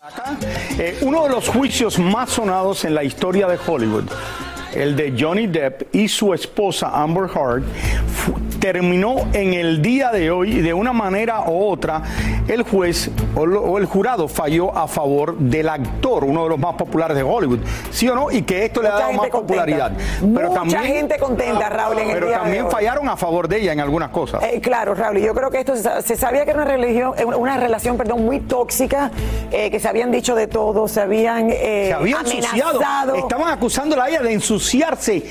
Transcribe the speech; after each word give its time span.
Acá, 0.00 0.36
eh, 0.78 0.96
uno 1.02 1.24
de 1.24 1.30
los 1.30 1.48
juicios 1.48 1.98
más 1.98 2.30
sonados 2.30 2.84
en 2.84 2.94
la 2.94 3.02
historia 3.02 3.48
de 3.48 3.58
Hollywood, 3.66 4.04
el 4.74 4.96
de 4.96 5.14
Johnny 5.18 5.46
Depp 5.46 5.94
y 5.94 6.08
su 6.08 6.32
esposa 6.34 6.90
Amber 6.94 7.24
Heard, 7.34 7.62
terminó 8.60 9.16
en 9.32 9.54
el 9.54 9.80
día 9.80 10.10
de 10.10 10.30
hoy 10.30 10.56
y 10.58 10.60
de 10.60 10.74
una 10.74 10.92
manera 10.92 11.42
u 11.48 11.64
otra 11.70 12.02
el 12.48 12.62
juez 12.62 13.08
o, 13.36 13.46
lo- 13.46 13.62
o 13.62 13.78
el 13.78 13.84
jurado 13.86 14.26
falló 14.26 14.76
a 14.76 14.88
favor 14.88 15.36
del 15.38 15.68
actor, 15.68 16.24
uno 16.24 16.42
de 16.44 16.48
los 16.50 16.58
más 16.58 16.74
populares 16.74 17.16
de 17.16 17.22
Hollywood, 17.22 17.60
¿sí 17.90 18.08
o 18.08 18.14
no? 18.16 18.30
Y 18.32 18.42
que 18.42 18.64
esto 18.64 18.82
le 18.82 18.88
ha 18.88 18.92
dado 18.92 19.12
más 19.12 19.28
contenta. 19.28 19.38
popularidad. 19.40 19.92
Mucha 20.64 20.82
gente 20.82 21.18
contenta, 21.18 21.68
Raúl, 21.68 21.98
en 22.00 22.08
el 22.08 22.14
Pero 22.14 22.26
día 22.26 22.36
de 22.38 22.42
también 22.42 22.64
hoy. 22.64 22.70
fallaron 22.70 23.08
a 23.08 23.16
favor 23.16 23.46
de 23.48 23.60
ella 23.60 23.72
en 23.72 23.80
algunas 23.80 24.08
cosas. 24.10 24.42
Eh, 24.42 24.60
claro, 24.60 24.94
Raúl, 24.94 25.18
y 25.18 25.22
yo 25.22 25.34
creo 25.34 25.50
que 25.50 25.60
esto 25.60 25.76
se, 25.76 25.82
sa- 25.82 26.02
se 26.02 26.16
sabía 26.16 26.44
que 26.44 26.50
era 26.50 26.62
una 26.62 26.70
religión, 26.70 27.14
eh, 27.16 27.24
una 27.24 27.56
relación, 27.58 27.96
perdón, 27.96 28.24
muy 28.24 28.40
tóxica, 28.40 29.10
eh, 29.52 29.70
que 29.70 29.78
se 29.78 29.88
habían 29.88 30.10
dicho 30.10 30.34
de 30.34 30.48
todo, 30.48 30.88
se 30.88 31.00
habían, 31.00 31.50
eh, 31.50 31.94
se 31.96 32.14
amenazado. 32.14 33.14
Estaban 33.14 33.52
acusándola 33.52 34.04
a 34.04 34.08
ella 34.08 34.20
de 34.22 34.32
ensuciarse 34.58 35.22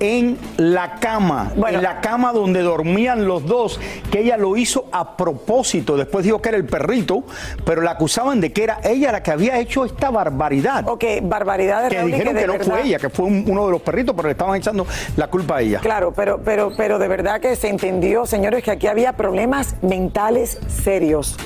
en 0.00 0.38
la 0.56 0.94
cama, 1.00 1.52
Bueno. 1.56 1.78
en 1.78 1.84
la 1.84 2.00
cama 2.00 2.32
donde 2.32 2.62
dormían 2.62 3.26
los 3.26 3.44
dos, 3.44 3.80
que 4.10 4.20
ella 4.20 4.36
lo 4.36 4.56
hizo 4.56 4.86
a 4.92 5.16
propósito. 5.16 5.96
Después 5.96 6.24
dijo 6.24 6.40
que 6.40 6.50
era 6.50 6.58
el 6.58 6.64
perrito, 6.64 7.24
pero 7.64 7.82
la 7.82 7.92
acusaban 7.92 8.40
de 8.40 8.52
que 8.52 8.62
era 8.64 8.80
ella 8.84 9.10
la 9.12 9.22
que 9.22 9.32
había 9.32 9.58
hecho 9.58 9.84
esta 9.84 10.10
barbaridad. 10.10 10.86
Ok, 10.88 11.04
barbaridades, 11.22 11.90
Que 11.90 11.98
Raúl, 11.98 12.10
y 12.10 12.12
dijeron 12.12 12.34
de 12.34 12.40
que, 12.40 12.46
no 12.46 12.52
verdad- 12.54 12.66
fue 12.66 12.82
ella, 12.86 12.98
que 12.98 13.10
fue 13.10 13.26
un- 13.26 13.44
uno 13.48 13.66
de 13.66 13.72
los 13.72 13.82
perritos, 13.82 14.14
pero 14.14 14.28
le 14.28 14.32
estaban 14.32 14.56
echando 14.56 14.86
la 15.16 15.26
culpa 15.28 15.56
a 15.56 15.60
ella. 15.60 15.80
Claro, 15.80 16.12
pero, 16.14 16.40
pero, 16.44 16.72
pero 16.76 16.98
de 16.98 17.08
verdad 17.08 17.40
que 17.40 17.56
se 17.56 17.68
entendió, 17.68 18.26
señores, 18.26 18.62
que 18.62 18.70
aquí 18.70 18.86
había 18.86 19.12
problemas 19.14 19.74
mentales 19.82 20.58
serios. 20.68 21.36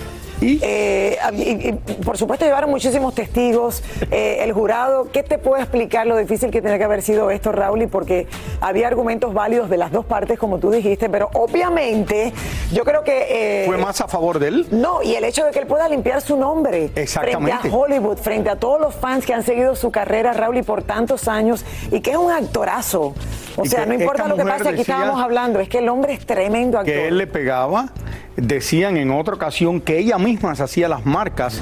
¿Y? 0.43 0.59
Eh, 0.63 1.17
y- 1.35 1.69
y, 1.69 1.73
por 2.05 2.19
supuesto 2.19 2.45
llevaron 2.45 2.69
muchísimos 2.71 3.15
testigos. 3.15 3.83
Eh, 4.11 4.39
el 4.43 4.53
jurado, 4.53 5.09
¿qué 5.13 5.23
te 5.23 5.39
puede 5.39 5.63
explicar 5.63 6.07
lo 6.07 6.17
difícil 6.17 6.51
que 6.51 6.61
tiene 6.61 6.79
que 6.79 6.85
haber 6.85 7.01
sido 7.03 7.31
esto, 7.31 7.53
Raúl? 7.53 7.83
Y 7.83 7.87
porque 7.87 8.27
había 8.61 8.89
argumentos 8.89 9.33
válidos 9.33 9.71
de 9.71 9.77
las 9.77 9.93
dos 9.93 10.05
partes, 10.05 10.39
como 10.39 10.59
tú 10.59 10.71
dijiste, 10.71 11.09
pero 11.09 11.31
obviamente 11.35 12.33
yo 12.73 12.85
creo 12.85 13.05
que... 13.05 13.63
eh, 13.63 13.67
¿Fue 13.67 13.77
más 13.79 14.01
a 14.01 14.09
favor 14.09 14.39
de 14.39 14.49
él? 14.49 14.67
No, 14.71 15.03
y 15.03 15.15
el 15.15 15.25
hecho 15.25 15.45
de 15.45 15.53
que 15.53 15.61
él 15.61 15.67
pueda 15.67 15.89
limpiar 15.89 16.21
su 16.21 16.37
nombre 16.37 16.91
Exactamente. 16.95 17.59
frente 17.61 17.77
a 17.77 17.79
Hollywood, 17.79 18.17
frente 18.19 18.51
a 18.51 18.57
todos 18.57 18.81
los 18.81 18.95
fans 18.95 19.25
que 19.25 19.33
han 19.35 19.43
seguido 19.45 19.77
su 19.77 19.91
carrera, 19.91 20.33
Raúl, 20.33 20.57
y 20.59 20.63
por 20.63 20.83
tantos 20.83 21.29
años, 21.29 21.65
y 21.91 22.01
que 22.01 22.11
es 22.11 22.17
un 22.17 22.33
actorazo. 22.33 23.15
O 23.57 23.65
sea, 23.65 23.87
no 23.87 23.95
importa 23.95 24.27
lo 24.27 24.37
que 24.37 24.45
pase, 24.45 24.69
aquí 24.71 24.81
estábamos 24.81 25.21
hablando, 25.23 25.61
es 25.61 25.69
que 25.69 25.79
el 25.79 25.89
hombre 25.89 26.15
es 26.15 26.27
tremendo 26.27 26.79
actor. 26.79 26.93
que 26.93 27.09
él 27.09 27.19
le 27.19 27.27
pegaba, 27.27 27.91
decían 28.37 28.97
en 28.97 29.11
otra 29.11 29.35
ocasión 29.35 29.81
que 29.81 29.99
ella 29.99 30.19
misma 30.19 30.55
se 30.55 30.63
hacía 30.63 30.89
las 30.89 31.05
marcas 31.07 31.61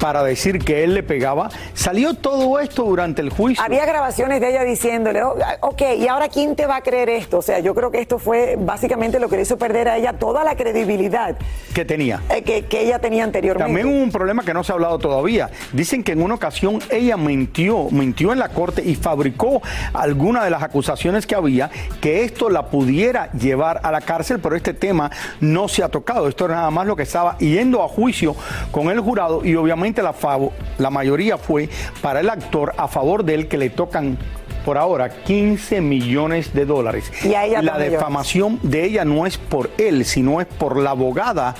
para 0.00 0.24
decir 0.24 0.58
que 0.58 0.82
él 0.82 0.94
le 0.94 1.02
pegaba. 1.04 1.50
Salió 1.74 2.14
todo 2.14 2.58
esto 2.58 2.82
durante 2.84 3.20
el 3.22 3.30
juicio. 3.30 3.62
Había 3.62 3.84
grabaciones 3.84 4.40
de 4.40 4.48
ella 4.50 4.64
diciéndole, 4.64 5.22
"Oh, 5.22 5.36
ok, 5.60 5.82
¿y 5.98 6.08
ahora 6.08 6.28
quién 6.28 6.56
te 6.56 6.66
va 6.66 6.76
a 6.76 6.80
creer 6.80 7.10
esto? 7.10 7.38
O 7.38 7.42
sea, 7.42 7.60
yo 7.60 7.74
creo 7.74 7.90
que 7.90 8.00
esto 8.00 8.18
fue 8.18 8.56
básicamente 8.58 9.20
lo 9.20 9.28
que 9.28 9.36
le 9.36 9.42
hizo 9.42 9.58
perder 9.58 9.88
a 9.88 9.98
ella 9.98 10.14
toda 10.14 10.42
la 10.42 10.56
credibilidad 10.56 11.36
que 11.74 11.84
tenía. 11.84 12.20
eh, 12.30 12.42
que, 12.42 12.64
que 12.64 12.80
ella 12.80 12.98
tenía 12.98 13.24
anteriormente. 13.24 13.72
También 13.72 13.86
hubo 13.94 14.02
un 14.02 14.10
problema 14.10 14.42
que 14.42 14.54
no 14.54 14.64
se 14.64 14.72
ha 14.72 14.74
hablado 14.74 14.98
todavía. 14.98 15.50
Dicen 15.72 16.02
que 16.02 16.12
en 16.12 16.22
una 16.22 16.34
ocasión 16.34 16.80
ella 16.90 17.16
mintió, 17.18 17.88
mintió 17.90 18.32
en 18.32 18.38
la 18.38 18.48
corte 18.48 18.82
y 18.82 18.94
fabricó 18.94 19.60
alguna 19.92 20.42
de 20.44 20.50
las 20.50 20.62
acusaciones 20.62 21.26
que 21.26 21.34
había 21.34 21.70
que 22.00 22.24
esto 22.24 22.48
la 22.48 22.66
pudiera 22.68 23.30
llevar 23.32 23.80
a 23.82 23.92
la 23.92 24.00
cárcel, 24.00 24.40
pero 24.40 24.56
este 24.56 24.72
tema 24.72 25.10
no 25.40 25.68
se 25.68 25.82
ha 25.82 25.88
tocado. 25.90 26.26
Esto 26.28 26.46
es 26.46 26.52
nada 26.52 26.70
más 26.70 26.86
lo 26.86 26.96
que 26.96 27.02
estaba 27.02 27.36
yendo 27.38 27.82
a 27.82 27.88
juicio 27.88 28.34
con 28.70 28.88
el 28.90 29.00
jurado 29.00 29.44
y 29.44 29.54
obviamente 29.56 29.89
la, 29.98 30.90
mayoría 30.90 31.38
fue 31.38 31.68
para 32.00 32.20
el 32.20 32.30
actor 32.30 32.72
a 32.76 32.88
favor 32.88 33.24
de 33.24 33.34
él 33.34 33.48
que 33.48 33.58
le 33.58 33.70
tocan 33.70 34.18
por 34.64 34.76
ahora 34.76 35.08
15 35.08 35.80
millones 35.80 36.52
de 36.52 36.66
dólares. 36.66 37.10
Y 37.24 37.34
a 37.34 37.46
ella 37.46 37.62
la 37.62 37.72
millones. 37.72 37.92
defamación 37.92 38.58
de 38.62 38.84
ella 38.84 39.04
no 39.04 39.26
es 39.26 39.38
por 39.38 39.70
él, 39.78 40.04
sino 40.04 40.40
es 40.40 40.46
por 40.46 40.76
la 40.78 40.90
abogada 40.90 41.54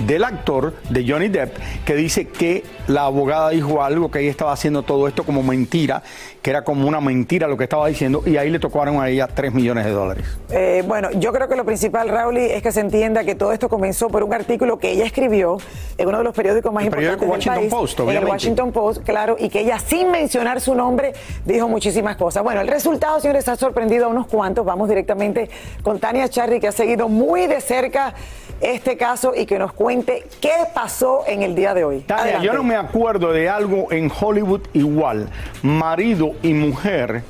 del 0.00 0.24
actor, 0.24 0.74
de 0.90 1.04
Johnny 1.08 1.28
Depp, 1.28 1.56
que 1.84 1.94
dice 1.94 2.28
que 2.28 2.64
la 2.88 3.04
abogada 3.04 3.50
dijo 3.50 3.82
algo, 3.82 4.10
que 4.10 4.20
ella 4.20 4.30
estaba 4.30 4.52
haciendo 4.52 4.82
todo 4.82 5.08
esto 5.08 5.24
como 5.24 5.42
mentira, 5.42 6.02
que 6.42 6.50
era 6.50 6.62
como 6.62 6.86
una 6.86 7.00
mentira 7.00 7.48
lo 7.48 7.56
que 7.56 7.64
estaba 7.64 7.86
diciendo, 7.88 8.22
y 8.26 8.36
ahí 8.36 8.50
le 8.50 8.58
tocaron 8.58 9.00
a 9.00 9.08
ella 9.08 9.26
3 9.26 9.54
millones 9.54 9.84
de 9.84 9.90
dólares. 9.92 10.26
Eh, 10.50 10.82
bueno, 10.86 11.10
yo 11.12 11.32
creo 11.32 11.48
que 11.48 11.56
lo 11.56 11.64
principal, 11.64 12.08
Raúl, 12.08 12.36
es 12.36 12.62
que 12.62 12.72
se 12.72 12.80
entienda 12.80 13.24
que 13.24 13.34
todo 13.34 13.52
esto 13.52 13.68
comenzó 13.68 14.08
por 14.08 14.22
un 14.22 14.34
artículo 14.34 14.78
que 14.78 14.90
ella 14.90 15.04
escribió 15.04 15.58
en 15.96 16.08
uno 16.08 16.18
de 16.18 16.24
los 16.24 16.34
periódicos 16.34 16.72
más 16.72 16.84
El 16.84 16.90
periódico 16.90 17.24
importantes 17.24 17.46
Washington 17.46 17.62
del 17.62 17.70
país, 17.70 17.80
Post, 17.80 18.00
en 18.00 18.02
el 18.02 18.08
obviamente. 18.08 18.32
Washington 18.32 18.72
Post, 18.72 19.02
claro, 19.04 19.36
y 19.38 19.48
que 19.48 19.60
ella 19.60 19.78
sin 19.78 20.10
mencionar 20.10 20.60
su 20.60 20.74
nombre 20.74 21.12
dijo 21.44 21.68
muchísimas 21.68 22.16
cosas. 22.16 22.42
Bueno, 22.42 22.60
el 22.60 22.68
resultado, 22.68 23.20
señores, 23.20 23.48
ha 23.48 23.56
sorprendido 23.56 24.06
a 24.06 24.08
unos 24.08 24.26
cuantos. 24.26 24.64
Vamos 24.64 24.88
directamente 24.88 25.48
con 25.82 25.98
Tania 25.98 26.28
Charry, 26.28 26.60
que 26.60 26.68
ha 26.68 26.72
seguido 26.72 27.08
muy 27.08 27.46
de 27.46 27.60
cerca 27.60 28.14
este 28.60 28.96
caso 28.96 29.34
y 29.36 29.46
que 29.46 29.58
nos 29.58 29.72
cuente 29.84 30.24
qué 30.40 30.64
pasó 30.72 31.24
en 31.26 31.42
el 31.42 31.54
día 31.54 31.74
de 31.74 31.84
hoy. 31.84 32.00
Tania, 32.00 32.22
Adelante. 32.22 32.46
yo 32.46 32.54
no 32.54 32.62
me 32.62 32.74
acuerdo 32.74 33.34
de 33.34 33.50
algo 33.50 33.92
en 33.92 34.10
Hollywood 34.10 34.62
igual, 34.72 35.28
marido 35.62 36.32
y 36.42 36.54
mujer 36.54 37.22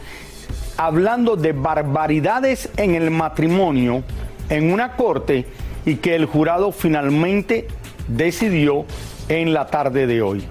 hablando 0.76 1.34
de 1.34 1.52
barbaridades 1.52 2.70
en 2.76 2.94
el 2.94 3.10
matrimonio 3.10 4.04
en 4.50 4.72
una 4.72 4.94
corte 4.94 5.46
y 5.84 5.96
que 5.96 6.14
el 6.14 6.26
jurado 6.26 6.70
finalmente 6.70 7.66
decidió 8.06 8.84
en 9.28 9.52
la 9.52 9.66
tarde 9.66 10.06
de 10.06 10.22
hoy. 10.22 10.46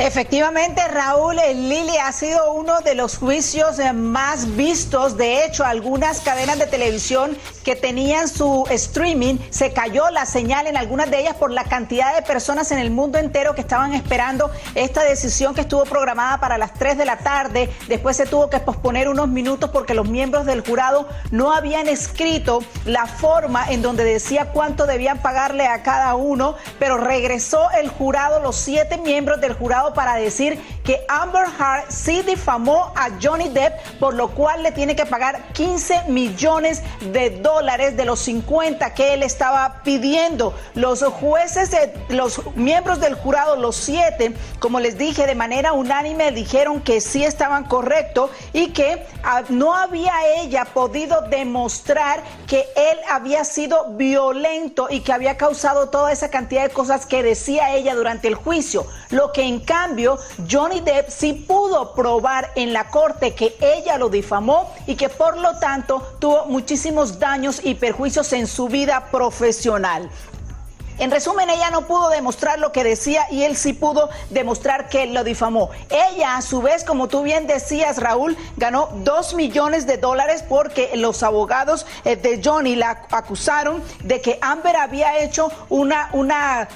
Efectivamente, 0.00 0.80
Raúl, 0.88 1.36
Lili 1.36 1.98
ha 1.98 2.10
sido 2.12 2.54
uno 2.54 2.80
de 2.80 2.94
los 2.94 3.18
juicios 3.18 3.78
eh, 3.78 3.92
más 3.92 4.56
vistos. 4.56 5.18
De 5.18 5.44
hecho, 5.44 5.62
algunas 5.62 6.20
cadenas 6.22 6.58
de 6.58 6.66
televisión 6.66 7.36
que 7.64 7.76
tenían 7.76 8.26
su 8.26 8.64
streaming, 8.70 9.36
se 9.50 9.74
cayó 9.74 10.08
la 10.08 10.24
señal 10.24 10.66
en 10.66 10.78
algunas 10.78 11.10
de 11.10 11.20
ellas 11.20 11.36
por 11.36 11.50
la 11.50 11.64
cantidad 11.64 12.14
de 12.14 12.22
personas 12.22 12.72
en 12.72 12.78
el 12.78 12.90
mundo 12.90 13.18
entero 13.18 13.54
que 13.54 13.60
estaban 13.60 13.92
esperando 13.92 14.50
esta 14.74 15.04
decisión 15.04 15.54
que 15.54 15.60
estuvo 15.60 15.84
programada 15.84 16.38
para 16.38 16.56
las 16.56 16.72
3 16.72 16.96
de 16.96 17.04
la 17.04 17.18
tarde. 17.18 17.68
Después 17.86 18.16
se 18.16 18.24
tuvo 18.24 18.48
que 18.48 18.58
posponer 18.58 19.06
unos 19.06 19.28
minutos 19.28 19.68
porque 19.68 19.92
los 19.92 20.08
miembros 20.08 20.46
del 20.46 20.62
jurado 20.62 21.10
no 21.30 21.52
habían 21.52 21.88
escrito 21.88 22.64
la 22.86 23.06
forma 23.06 23.70
en 23.70 23.82
donde 23.82 24.04
decía 24.04 24.46
cuánto 24.46 24.86
debían 24.86 25.18
pagarle 25.18 25.66
a 25.66 25.82
cada 25.82 26.14
uno, 26.14 26.54
pero 26.78 26.96
regresó 26.96 27.70
el 27.72 27.90
jurado, 27.90 28.40
los 28.40 28.56
siete 28.56 28.96
miembros 28.96 29.42
del 29.42 29.52
jurado 29.52 29.89
para 29.94 30.14
decir 30.14 30.60
que 30.84 31.04
Amber 31.08 31.46
Heard 31.58 31.90
sí 31.90 32.22
difamó 32.22 32.92
a 32.96 33.10
Johnny 33.22 33.48
Depp, 33.48 33.98
por 33.98 34.14
lo 34.14 34.28
cual 34.28 34.62
le 34.62 34.72
tiene 34.72 34.96
que 34.96 35.06
pagar 35.06 35.52
15 35.52 36.04
millones 36.08 36.82
de 37.12 37.30
dólares 37.30 37.96
de 37.96 38.04
los 38.04 38.20
50 38.20 38.94
que 38.94 39.14
él 39.14 39.22
estaba 39.22 39.82
pidiendo. 39.82 40.54
Los 40.74 41.02
jueces, 41.04 41.70
los 42.08 42.40
miembros 42.56 43.00
del 43.00 43.14
jurado, 43.14 43.56
los 43.56 43.76
siete, 43.76 44.34
como 44.58 44.80
les 44.80 44.98
dije, 44.98 45.26
de 45.26 45.34
manera 45.34 45.72
unánime 45.72 46.32
dijeron 46.32 46.80
que 46.80 47.00
sí 47.00 47.24
estaban 47.24 47.64
correctos 47.64 48.30
y 48.52 48.68
que 48.72 49.06
ah, 49.22 49.42
no 49.48 49.74
había 49.74 50.12
ella 50.40 50.64
podido 50.64 51.22
demostrar 51.22 52.22
que 52.46 52.66
él 52.76 52.98
había 53.08 53.44
sido 53.44 53.90
violento 53.94 54.88
y 54.90 55.00
que 55.00 55.12
había 55.12 55.36
causado 55.36 55.88
toda 55.88 56.12
esa 56.12 56.30
cantidad 56.30 56.62
de 56.62 56.70
cosas 56.70 57.06
que 57.06 57.22
decía 57.22 57.74
ella 57.74 57.94
durante 57.94 58.28
el 58.28 58.34
juicio. 58.34 58.86
Lo 59.10 59.32
que 59.32 59.42
en 59.42 59.60
Johnny 60.48 60.80
Depp 60.80 61.08
sí 61.10 61.32
pudo 61.32 61.94
probar 61.94 62.50
en 62.54 62.72
la 62.72 62.88
corte 62.88 63.34
que 63.34 63.56
ella 63.60 63.98
lo 63.98 64.08
difamó 64.08 64.72
y 64.86 64.94
que 64.96 65.08
por 65.08 65.38
lo 65.38 65.58
tanto 65.58 66.02
tuvo 66.18 66.46
muchísimos 66.46 67.18
daños 67.18 67.60
y 67.62 67.74
perjuicios 67.74 68.32
en 68.32 68.46
su 68.46 68.68
vida 68.68 69.08
profesional. 69.10 70.10
En 70.98 71.10
resumen, 71.10 71.48
ella 71.48 71.70
no 71.70 71.86
pudo 71.86 72.10
demostrar 72.10 72.58
lo 72.58 72.72
que 72.72 72.84
decía 72.84 73.26
y 73.30 73.44
él 73.44 73.56
sí 73.56 73.72
pudo 73.72 74.10
demostrar 74.28 74.90
que 74.90 75.06
lo 75.06 75.24
difamó. 75.24 75.70
Ella, 75.88 76.36
a 76.36 76.42
su 76.42 76.60
vez, 76.60 76.84
como 76.84 77.08
tú 77.08 77.22
bien 77.22 77.46
decías, 77.46 77.96
Raúl, 77.96 78.36
ganó 78.58 78.90
dos 78.96 79.32
millones 79.32 79.86
de 79.86 79.96
dólares 79.96 80.44
porque 80.46 80.90
los 80.96 81.22
abogados 81.22 81.86
eh, 82.04 82.16
de 82.16 82.42
Johnny 82.44 82.76
la 82.76 83.06
acusaron 83.12 83.82
de 84.04 84.20
que 84.20 84.38
Amber 84.42 84.76
había 84.76 85.20
hecho 85.20 85.50
una, 85.70 86.10
una 86.12 86.68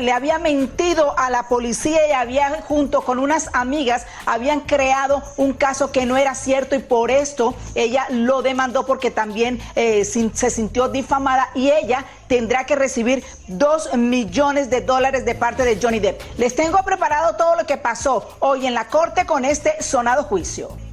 le 0.00 0.12
había 0.12 0.38
mentido 0.38 1.18
a 1.18 1.30
la 1.30 1.48
policía 1.48 2.08
y 2.08 2.12
había 2.12 2.62
junto 2.62 3.02
con 3.02 3.18
unas 3.18 3.50
amigas 3.52 4.06
habían 4.26 4.60
creado 4.60 5.22
un 5.36 5.52
caso 5.52 5.92
que 5.92 6.06
no 6.06 6.16
era 6.16 6.34
cierto 6.34 6.74
y 6.74 6.80
por 6.80 7.10
esto 7.10 7.54
ella 7.74 8.06
lo 8.10 8.42
demandó 8.42 8.86
porque 8.86 9.10
también 9.10 9.60
eh, 9.76 10.04
se 10.04 10.50
sintió 10.50 10.88
difamada 10.88 11.50
y 11.54 11.70
ella 11.70 12.04
tendrá 12.28 12.64
que 12.64 12.76
recibir 12.76 13.24
dos 13.48 13.94
millones 13.96 14.70
de 14.70 14.80
dólares 14.80 15.24
de 15.24 15.34
parte 15.34 15.64
de 15.64 15.78
Johnny 15.80 15.98
Depp. 15.98 16.20
Les 16.38 16.54
tengo 16.54 16.82
preparado 16.84 17.36
todo 17.36 17.56
lo 17.56 17.66
que 17.66 17.76
pasó 17.76 18.36
hoy 18.40 18.66
en 18.66 18.74
la 18.74 18.86
corte 18.88 19.26
con 19.26 19.44
este 19.44 19.82
sonado 19.82 20.24
juicio. 20.24 20.89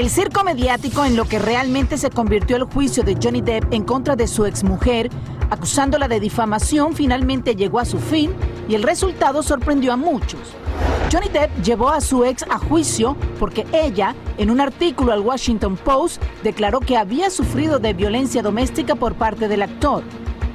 El 0.00 0.08
circo 0.08 0.44
mediático 0.44 1.04
en 1.04 1.14
lo 1.14 1.26
que 1.26 1.38
realmente 1.38 1.98
se 1.98 2.08
convirtió 2.08 2.56
el 2.56 2.64
juicio 2.64 3.02
de 3.02 3.18
Johnny 3.22 3.42
Depp 3.42 3.70
en 3.70 3.84
contra 3.84 4.16
de 4.16 4.26
su 4.28 4.46
exmujer, 4.46 5.10
acusándola 5.50 6.08
de 6.08 6.20
difamación, 6.20 6.94
finalmente 6.94 7.54
llegó 7.54 7.80
a 7.80 7.84
su 7.84 7.98
fin 7.98 8.32
y 8.66 8.76
el 8.76 8.82
resultado 8.82 9.42
sorprendió 9.42 9.92
a 9.92 9.98
muchos. 9.98 10.40
Johnny 11.12 11.28
Depp 11.28 11.50
llevó 11.62 11.90
a 11.90 12.00
su 12.00 12.24
ex 12.24 12.44
a 12.44 12.56
juicio 12.56 13.14
porque 13.38 13.66
ella, 13.74 14.14
en 14.38 14.50
un 14.50 14.62
artículo 14.62 15.12
al 15.12 15.20
Washington 15.20 15.76
Post, 15.76 16.22
declaró 16.42 16.80
que 16.80 16.96
había 16.96 17.28
sufrido 17.28 17.78
de 17.78 17.92
violencia 17.92 18.40
doméstica 18.40 18.94
por 18.94 19.16
parte 19.16 19.48
del 19.48 19.60
actor. 19.60 20.02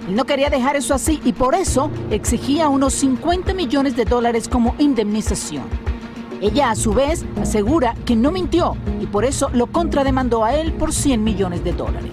Él 0.07 0.15
no 0.15 0.25
quería 0.25 0.49
dejar 0.49 0.75
eso 0.75 0.95
así 0.95 1.21
y 1.23 1.33
por 1.33 1.53
eso 1.53 1.91
exigía 2.09 2.67
unos 2.67 2.95
50 2.95 3.53
millones 3.53 3.95
de 3.95 4.05
dólares 4.05 4.49
como 4.49 4.73
indemnización. 4.79 5.84
Ella 6.45 6.69
a 6.69 6.75
su 6.75 6.93
vez 6.93 7.25
asegura 7.41 7.95
que 8.05 8.15
no 8.15 8.31
mintió 8.31 8.77
y 9.01 9.07
por 9.07 9.25
eso 9.25 9.49
lo 9.51 9.65
contrademandó 9.65 10.43
a 10.43 10.53
él 10.53 10.73
por 10.73 10.93
100 10.93 11.23
millones 11.23 11.63
de 11.63 11.73
dólares. 11.73 12.11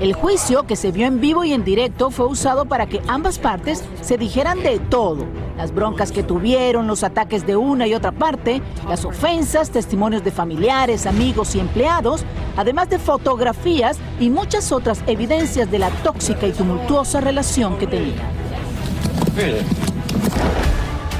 El 0.00 0.12
juicio, 0.12 0.64
que 0.64 0.76
se 0.76 0.92
vio 0.92 1.08
en 1.08 1.20
vivo 1.20 1.42
y 1.42 1.52
en 1.52 1.64
directo, 1.64 2.12
fue 2.12 2.26
usado 2.26 2.66
para 2.66 2.86
que 2.86 3.00
ambas 3.08 3.40
partes 3.40 3.82
se 4.02 4.18
dijeran 4.18 4.62
de 4.62 4.78
todo. 4.78 5.26
Las 5.56 5.74
broncas 5.74 6.12
que 6.12 6.22
tuvieron, 6.22 6.86
los 6.86 7.02
ataques 7.02 7.44
de 7.44 7.56
una 7.56 7.88
y 7.88 7.94
otra 7.94 8.12
parte, 8.12 8.62
las 8.88 9.04
ofensas, 9.04 9.70
testimonios 9.70 10.22
de 10.22 10.30
familiares, 10.30 11.06
amigos 11.06 11.56
y 11.56 11.60
empleados, 11.60 12.24
además 12.56 12.88
de 12.88 13.00
fotografías 13.00 13.98
y 14.20 14.30
muchas 14.30 14.70
otras 14.70 15.02
evidencias 15.08 15.68
de 15.72 15.80
la 15.80 15.90
tóxica 15.90 16.46
y 16.46 16.52
tumultuosa 16.52 17.20
relación 17.20 17.78
que 17.78 17.88
tenían. 17.88 18.22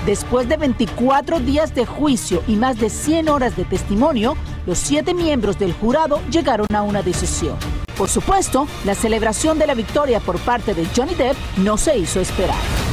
Después 0.06 0.46
de 0.50 0.58
24 0.58 1.40
días 1.40 1.74
de 1.74 1.86
juicio 1.86 2.42
y 2.46 2.56
más 2.56 2.78
de 2.78 2.90
100 2.90 3.30
horas 3.30 3.56
de 3.56 3.64
testimonio, 3.64 4.36
los 4.66 4.78
siete 4.78 5.14
miembros 5.14 5.58
del 5.58 5.72
jurado 5.72 6.20
llegaron 6.30 6.66
a 6.74 6.82
una 6.82 7.02
decisión. 7.02 7.56
Por 7.96 8.10
supuesto, 8.10 8.68
la 8.84 8.94
celebración 8.94 9.58
de 9.58 9.66
la 9.66 9.74
victoria 9.74 10.20
por 10.20 10.38
parte 10.40 10.74
de 10.74 10.86
Johnny 10.94 11.14
Depp 11.14 11.36
no 11.58 11.78
se 11.78 11.96
hizo 11.96 12.20
esperar. 12.20 12.83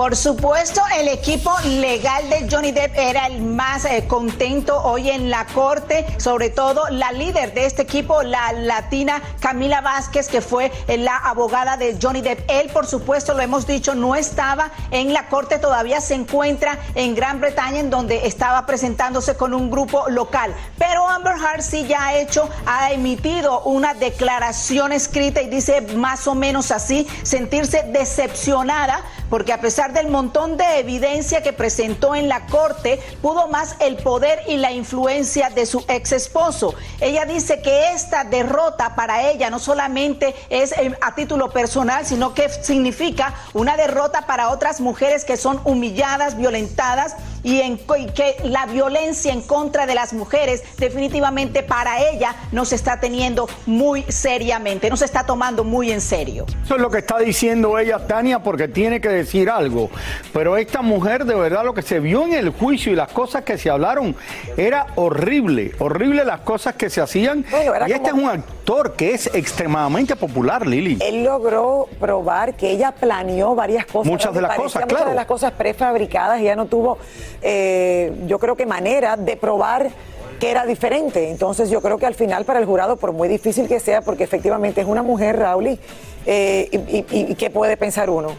Por 0.00 0.16
supuesto, 0.16 0.80
el 0.98 1.08
equipo 1.08 1.52
legal 1.62 2.30
de 2.30 2.48
Johnny 2.50 2.72
Depp 2.72 2.96
era 2.96 3.26
el 3.26 3.42
más 3.42 3.84
eh, 3.84 4.06
contento 4.08 4.82
hoy 4.82 5.10
en 5.10 5.28
la 5.28 5.44
corte, 5.44 6.06
sobre 6.16 6.48
todo 6.48 6.88
la 6.88 7.12
líder 7.12 7.52
de 7.52 7.66
este 7.66 7.82
equipo, 7.82 8.22
la 8.22 8.50
latina 8.52 9.20
Camila 9.40 9.82
Vázquez, 9.82 10.28
que 10.28 10.40
fue 10.40 10.72
eh, 10.88 10.96
la 10.96 11.18
abogada 11.18 11.76
de 11.76 11.98
Johnny 12.00 12.22
Depp. 12.22 12.50
Él, 12.50 12.70
por 12.70 12.86
supuesto, 12.86 13.34
lo 13.34 13.42
hemos 13.42 13.66
dicho, 13.66 13.94
no 13.94 14.16
estaba 14.16 14.70
en 14.90 15.12
la 15.12 15.28
corte, 15.28 15.58
todavía 15.58 16.00
se 16.00 16.14
encuentra 16.14 16.78
en 16.94 17.14
Gran 17.14 17.38
Bretaña, 17.38 17.80
en 17.80 17.90
donde 17.90 18.26
estaba 18.26 18.64
presentándose 18.64 19.36
con 19.36 19.52
un 19.52 19.70
grupo 19.70 20.08
local. 20.08 20.54
Pero 20.78 21.06
Amber 21.06 21.34
Heard 21.36 21.60
sí 21.60 21.86
ya 21.86 22.06
ha 22.06 22.14
hecho, 22.16 22.48
ha 22.64 22.90
emitido 22.90 23.60
una 23.64 23.92
declaración 23.92 24.92
escrita 24.92 25.42
y 25.42 25.50
dice 25.50 25.82
más 25.94 26.26
o 26.26 26.34
menos 26.34 26.70
así, 26.70 27.06
sentirse 27.22 27.82
decepcionada 27.92 29.04
porque 29.30 29.52
a 29.52 29.60
pesar 29.60 29.89
del 29.90 30.08
montón 30.08 30.56
de 30.56 30.78
evidencia 30.78 31.42
que 31.42 31.52
presentó 31.52 32.14
en 32.14 32.28
la 32.28 32.46
corte, 32.46 33.00
pudo 33.22 33.48
más 33.48 33.76
el 33.80 33.96
poder 33.96 34.40
y 34.48 34.56
la 34.56 34.72
influencia 34.72 35.50
de 35.50 35.66
su 35.66 35.84
ex 35.88 36.12
esposo. 36.12 36.74
Ella 37.00 37.24
dice 37.24 37.60
que 37.62 37.92
esta 37.92 38.24
derrota 38.24 38.94
para 38.94 39.30
ella 39.30 39.50
no 39.50 39.58
solamente 39.58 40.34
es 40.48 40.72
eh, 40.72 40.96
a 41.00 41.14
título 41.14 41.50
personal, 41.50 42.06
sino 42.06 42.34
que 42.34 42.48
significa 42.48 43.34
una 43.52 43.76
derrota 43.76 44.22
para 44.26 44.50
otras 44.50 44.80
mujeres 44.80 45.24
que 45.24 45.36
son 45.36 45.60
humilladas, 45.64 46.36
violentadas 46.36 47.16
y, 47.42 47.60
en, 47.60 47.78
que 47.78 48.36
la 48.44 48.66
violencia 48.66 49.32
en 49.32 49.42
contra 49.42 49.86
de 49.86 49.94
las 49.94 50.12
mujeres 50.12 50.62
definitivamente 50.78 51.62
para 51.62 52.00
ella 52.10 52.34
no 52.52 52.64
se 52.64 52.74
está 52.74 53.00
teniendo 53.00 53.48
muy 53.66 54.02
seriamente, 54.08 54.90
no 54.90 54.96
se 54.96 55.04
está 55.04 55.24
tomando 55.24 55.64
muy 55.64 55.90
en 55.90 56.00
serio. 56.00 56.46
Eso 56.64 56.76
es 56.76 56.80
lo 56.80 56.90
que 56.90 56.98
está 56.98 57.18
diciendo 57.18 57.78
ella, 57.78 58.06
Tania, 58.06 58.42
porque 58.42 58.68
tiene 58.68 59.00
que 59.00 59.08
decir 59.08 59.50
algo. 59.50 59.90
Pero 60.32 60.56
esta 60.56 60.82
mujer, 60.82 61.24
de 61.24 61.34
verdad, 61.34 61.64
lo 61.64 61.74
que 61.74 61.82
se 61.82 62.00
vio 62.00 62.24
en 62.24 62.34
el 62.34 62.50
juicio 62.50 62.92
y 62.92 62.96
las 62.96 63.10
cosas 63.12 63.44
que 63.44 63.58
se 63.58 63.70
hablaron 63.70 64.16
era 64.56 64.86
horrible, 64.96 65.72
horrible 65.78 66.24
las 66.24 66.40
cosas 66.40 66.74
que 66.74 66.90
se 66.90 67.00
hacían. 67.00 67.44
y 67.86 67.92
este 67.92 68.08
es 68.08 68.14
un 68.14 68.28
actor 68.28 68.94
que 68.94 69.14
es 69.14 69.26
extremadamente 69.34 70.16
popular, 70.16 70.66
Lili. 70.66 70.98
Él 71.00 71.24
logró 71.24 71.88
probar 71.98 72.54
que 72.54 72.70
ella 72.70 72.92
planeó 72.92 73.54
varias 73.54 73.86
cosas. 73.86 74.10
Muchas 74.10 74.34
de 74.34 74.42
las 74.42 74.56
cosas, 74.56 74.84
claro. 74.86 75.04
Muchas 75.04 75.08
de 75.10 75.16
las 75.16 75.26
cosas 75.26 75.52
prefabricadas, 75.52 76.40
ella 76.40 76.56
no 76.56 76.66
tuvo 76.66 76.98
eh, 77.42 78.12
yo 78.26 78.38
creo 78.38 78.56
que 78.56 78.66
manera 78.66 79.16
de 79.16 79.36
probar 79.36 79.90
que 80.38 80.50
era 80.50 80.64
diferente. 80.66 81.30
Entonces 81.30 81.70
yo 81.70 81.80
creo 81.80 81.98
que 81.98 82.06
al 82.06 82.14
final 82.14 82.44
para 82.44 82.58
el 82.58 82.66
jurado, 82.66 82.96
por 82.96 83.12
muy 83.12 83.28
difícil 83.28 83.68
que 83.68 83.80
sea, 83.80 84.02
porque 84.02 84.24
efectivamente 84.24 84.80
es 84.80 84.86
una 84.86 85.02
mujer, 85.02 85.38
Raúl, 85.38 85.78
eh, 86.26 87.04
y, 87.10 87.34
qué 87.34 87.50
puede 87.50 87.76
pensar 87.76 88.10
uno? 88.10 88.30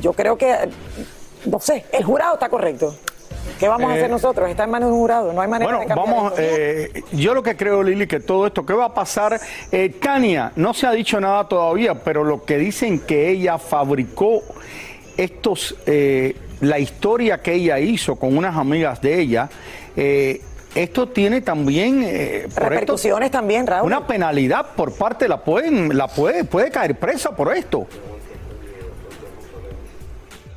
Yo 0.00 0.12
creo 0.12 0.36
que, 0.36 0.54
no 1.46 1.60
sé, 1.60 1.84
el 1.92 2.04
jurado 2.04 2.34
está 2.34 2.48
correcto. 2.48 2.94
¿Qué 3.58 3.66
vamos 3.66 3.90
a 3.90 3.94
hacer 3.94 4.06
eh, 4.06 4.10
nosotros? 4.10 4.48
Está 4.48 4.64
en 4.64 4.70
manos 4.70 4.90
de 4.90 4.94
un 4.94 5.00
jurado, 5.00 5.32
no 5.32 5.40
hay 5.40 5.48
manera 5.48 5.72
de 5.80 5.86
cambiar 5.86 6.06
vamos, 6.06 6.32
yo 7.12 7.34
lo 7.34 7.42
que 7.42 7.56
creo, 7.56 7.82
Lili, 7.82 8.06
que 8.06 8.20
todo 8.20 8.46
esto, 8.46 8.64
¿qué 8.64 8.72
va 8.72 8.86
a 8.86 8.94
pasar? 8.94 9.40
Tania, 10.00 10.52
no 10.54 10.74
se 10.74 10.86
ha 10.86 10.92
dicho 10.92 11.20
nada 11.20 11.48
todavía, 11.48 11.94
pero 11.94 12.22
lo 12.22 12.44
que 12.44 12.58
dicen 12.58 13.00
que 13.00 13.30
ella 13.30 13.58
fabricó 13.58 14.42
estos 15.16 15.74
la 16.60 16.78
historia 16.78 17.38
que 17.38 17.54
ella 17.54 17.78
hizo 17.78 18.16
con 18.16 18.36
unas 18.36 18.56
amigas 18.56 19.00
de 19.00 19.20
ella, 19.20 19.48
eh, 19.96 20.40
esto 20.74 21.08
tiene 21.08 21.40
también 21.40 22.02
eh, 22.04 22.46
repercusiones 22.54 23.30
también, 23.30 23.66
Raúl. 23.66 23.86
Una 23.86 24.06
penalidad 24.06 24.74
por 24.76 24.92
parte 24.92 25.26
la 25.28 25.42
pueden, 25.42 25.96
la 25.96 26.08
puede, 26.08 26.44
puede 26.44 26.70
caer 26.70 26.96
presa 26.96 27.34
por 27.34 27.54
esto. 27.54 27.86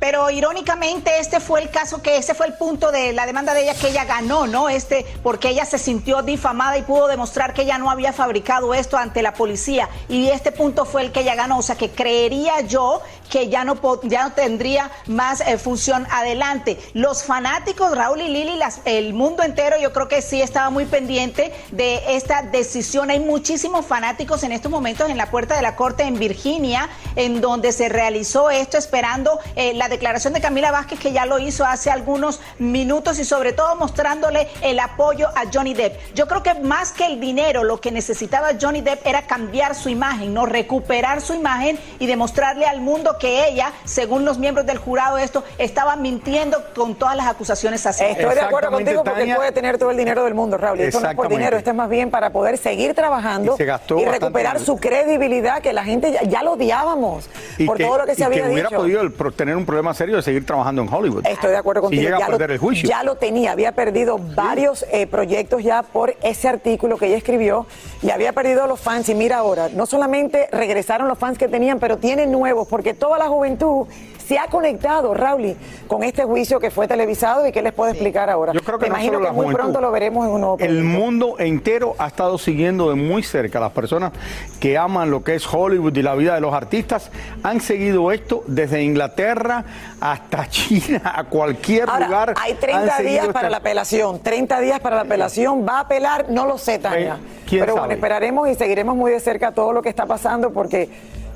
Pero 0.02 0.28
irónicamente 0.30 1.20
este 1.20 1.38
fue 1.38 1.62
el 1.62 1.70
caso 1.70 2.02
que 2.02 2.16
ese 2.16 2.34
fue 2.34 2.48
el 2.48 2.54
punto 2.54 2.90
de 2.90 3.12
la 3.12 3.24
demanda 3.24 3.54
de 3.54 3.62
ella 3.62 3.74
que 3.76 3.90
ella 3.90 4.04
ganó, 4.04 4.48
¿no? 4.48 4.68
Este, 4.68 5.06
porque 5.22 5.50
ella 5.50 5.64
se 5.64 5.78
sintió 5.78 6.22
difamada 6.22 6.76
y 6.76 6.82
pudo 6.82 7.06
demostrar 7.06 7.54
que 7.54 7.62
ella 7.62 7.78
no 7.78 7.88
había 7.88 8.12
fabricado 8.12 8.74
esto 8.74 8.96
ante 8.96 9.22
la 9.22 9.32
policía. 9.32 9.88
Y 10.08 10.26
este 10.26 10.50
punto 10.50 10.86
fue 10.86 11.02
el 11.02 11.12
que 11.12 11.20
ella 11.20 11.36
ganó. 11.36 11.58
O 11.58 11.62
sea 11.62 11.76
que 11.76 11.90
creería 11.90 12.62
yo 12.62 13.00
que 13.30 13.48
ya 13.48 13.64
no, 13.64 13.78
ya 14.02 14.24
no 14.24 14.32
tendría 14.32 14.90
más 15.06 15.40
eh, 15.40 15.56
función 15.56 16.04
adelante. 16.10 16.80
Los 16.94 17.22
fanáticos, 17.22 17.96
Raúl 17.96 18.22
y 18.22 18.28
Lili, 18.28 18.58
el 18.84 19.14
mundo 19.14 19.44
entero, 19.44 19.76
yo 19.80 19.92
creo 19.92 20.08
que 20.08 20.20
sí 20.20 20.42
estaba 20.42 20.68
muy 20.70 20.84
pendiente 20.84 21.54
de 21.70 22.02
esta 22.08 22.42
decisión. 22.42 23.08
Hay 23.08 23.20
muchísimos 23.20 23.86
fanáticos 23.86 24.42
en 24.42 24.50
estos 24.50 24.70
momentos 24.70 25.08
en 25.08 25.16
la 25.16 25.30
puerta 25.30 25.54
de 25.54 25.62
la 25.62 25.76
corte 25.76 26.02
en 26.02 26.18
Virginia, 26.18 26.90
en 27.14 27.40
donde 27.40 27.70
se 27.70 27.88
realizó 27.88 28.50
esto, 28.50 28.76
esperando 28.76 29.38
eh, 29.54 29.74
la 29.74 29.91
declaración 29.92 30.32
de 30.32 30.40
Camila 30.40 30.70
Vázquez, 30.70 30.98
que 30.98 31.12
ya 31.12 31.26
lo 31.26 31.38
hizo 31.38 31.64
hace 31.64 31.90
algunos 31.90 32.40
minutos 32.58 33.18
y 33.18 33.24
sobre 33.24 33.52
todo 33.52 33.76
mostrándole 33.76 34.48
el 34.62 34.80
apoyo 34.80 35.28
a 35.28 35.44
Johnny 35.52 35.74
Depp. 35.74 36.14
Yo 36.14 36.26
creo 36.26 36.42
que 36.42 36.54
más 36.54 36.92
que 36.92 37.06
el 37.06 37.20
dinero, 37.20 37.64
lo 37.64 37.80
que 37.80 37.90
necesitaba 37.90 38.50
Johnny 38.60 38.80
Depp 38.80 39.06
era 39.06 39.22
cambiar 39.22 39.74
su 39.74 39.88
imagen, 39.88 40.34
no 40.34 40.46
recuperar 40.46 41.20
su 41.20 41.34
imagen 41.34 41.78
y 41.98 42.06
demostrarle 42.06 42.66
al 42.66 42.80
mundo 42.80 43.16
que 43.18 43.46
ella, 43.46 43.72
según 43.84 44.24
los 44.24 44.38
miembros 44.38 44.66
del 44.66 44.78
jurado, 44.78 45.18
esto 45.18 45.44
estaba 45.58 45.96
mintiendo 45.96 46.64
con 46.74 46.94
todas 46.94 47.16
las 47.16 47.26
acusaciones 47.26 47.84
así. 47.86 48.04
Estoy 48.04 48.34
de 48.34 48.40
acuerdo 48.40 48.70
contigo 48.70 49.04
porque 49.04 49.34
puede 49.34 49.52
tener 49.52 49.78
todo 49.78 49.90
el 49.90 49.96
dinero 49.96 50.24
del 50.24 50.34
mundo, 50.34 50.56
Raúl. 50.56 50.80
Esto 50.80 51.00
no 51.00 51.10
es 51.10 51.16
por 51.16 51.28
dinero, 51.28 51.56
esto 51.56 51.70
es 51.70 51.76
más 51.76 51.88
bien 51.88 52.10
para 52.10 52.30
poder 52.30 52.58
seguir 52.58 52.94
trabajando 52.94 53.56
y, 53.58 54.04
recuperar 54.04 54.58
su 54.60 54.76
credibilidad, 54.76 55.60
que 55.60 55.72
la 55.72 55.84
gente 55.84 56.18
ya, 56.28 56.42
lo 56.42 56.52
odiábamos 56.52 57.28
por 57.66 57.78
todo 57.78 57.98
lo 57.98 58.06
que 58.06 58.14
se 58.14 58.24
había 58.24 58.44
que 58.44 58.50
hubiera 58.52 58.70
podido 58.70 59.10
tener 59.32 59.56
un 59.56 59.66
problema 59.66 59.81
serio 59.96 60.16
de 60.16 60.22
seguir 60.22 60.46
trabajando 60.46 60.82
en 60.82 60.92
Hollywood. 60.92 61.26
Estoy 61.26 61.50
de 61.50 61.56
acuerdo 61.56 61.82
contigo. 61.82 62.02
ya, 62.02 62.28
lo, 62.28 62.72
ya 62.72 63.02
lo 63.02 63.16
tenía, 63.16 63.52
había 63.52 63.72
perdido 63.72 64.18
varios 64.18 64.84
eh, 64.92 65.06
proyectos 65.06 65.62
ya 65.62 65.82
por 65.82 66.14
ese 66.22 66.48
artículo 66.48 66.96
que 66.96 67.06
ella 67.06 67.16
escribió 67.16 67.66
y 68.02 68.10
había 68.10 68.32
perdido 68.32 68.64
a 68.64 68.66
los 68.66 68.80
fans. 68.80 69.08
Y 69.08 69.14
mira 69.14 69.38
ahora, 69.38 69.68
no 69.68 69.86
solamente 69.86 70.48
regresaron 70.52 71.08
los 71.08 71.18
fans 71.18 71.38
que 71.38 71.48
tenían, 71.48 71.78
pero 71.78 71.98
tienen 71.98 72.30
nuevos, 72.30 72.68
porque 72.68 72.94
toda 72.94 73.18
la 73.18 73.28
juventud 73.28 73.86
se 74.26 74.38
ha 74.38 74.46
conectado, 74.46 75.14
Rauli, 75.14 75.56
con 75.86 76.02
este 76.02 76.24
juicio 76.24 76.60
que 76.60 76.70
fue 76.70 76.86
televisado 76.88 77.46
y 77.46 77.52
que 77.52 77.60
les 77.60 77.72
puedo 77.72 77.90
explicar 77.90 78.30
ahora. 78.30 78.52
Yo 78.52 78.60
creo 78.60 78.78
que 78.78 78.86
imagino 78.86 79.20
que 79.20 79.30
muy 79.30 79.54
pronto 79.54 79.80
lo 79.80 79.90
veremos 79.90 80.26
en 80.26 80.32
un 80.32 80.40
nuevo 80.40 80.56
El 80.58 80.84
mundo 80.84 81.36
entero 81.38 81.94
ha 81.98 82.06
estado 82.06 82.38
siguiendo 82.38 82.88
de 82.88 82.94
muy 82.94 83.22
cerca. 83.22 83.60
Las 83.60 83.72
personas 83.72 84.12
que 84.60 84.78
aman 84.78 85.10
lo 85.10 85.24
que 85.24 85.34
es 85.34 85.46
Hollywood 85.52 85.96
y 85.96 86.02
la 86.02 86.14
vida 86.14 86.34
de 86.34 86.40
los 86.40 86.54
artistas 86.54 87.10
han 87.42 87.60
seguido 87.60 88.12
esto 88.12 88.44
desde 88.46 88.82
Inglaterra 88.82 89.64
hasta 90.00 90.48
China, 90.48 91.00
a 91.14 91.24
cualquier 91.24 91.88
lugar. 91.88 92.34
Hay 92.40 92.54
30 92.54 92.98
días 92.98 93.28
para 93.28 93.50
la 93.50 93.58
apelación, 93.58 94.20
30 94.20 94.60
días 94.60 94.80
para 94.80 94.96
la 94.96 95.02
apelación. 95.02 95.66
¿Va 95.66 95.78
a 95.78 95.80
apelar? 95.80 96.26
No 96.28 96.46
lo 96.46 96.58
sé, 96.58 96.78
Tania. 96.78 97.18
Pero 97.48 97.76
bueno, 97.76 97.92
esperaremos 97.92 98.48
y 98.48 98.54
seguiremos 98.54 98.96
muy 98.96 99.12
de 99.12 99.20
cerca 99.20 99.52
todo 99.52 99.72
lo 99.72 99.82
que 99.82 99.88
está 99.88 100.06
pasando 100.06 100.50
porque, 100.52 100.88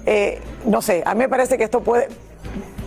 eh, 0.06 0.40
no 0.64 0.82
sé, 0.82 1.02
a 1.04 1.14
mí 1.14 1.20
me 1.20 1.28
parece 1.28 1.58
que 1.58 1.64
esto 1.64 1.80
puede 1.80 2.08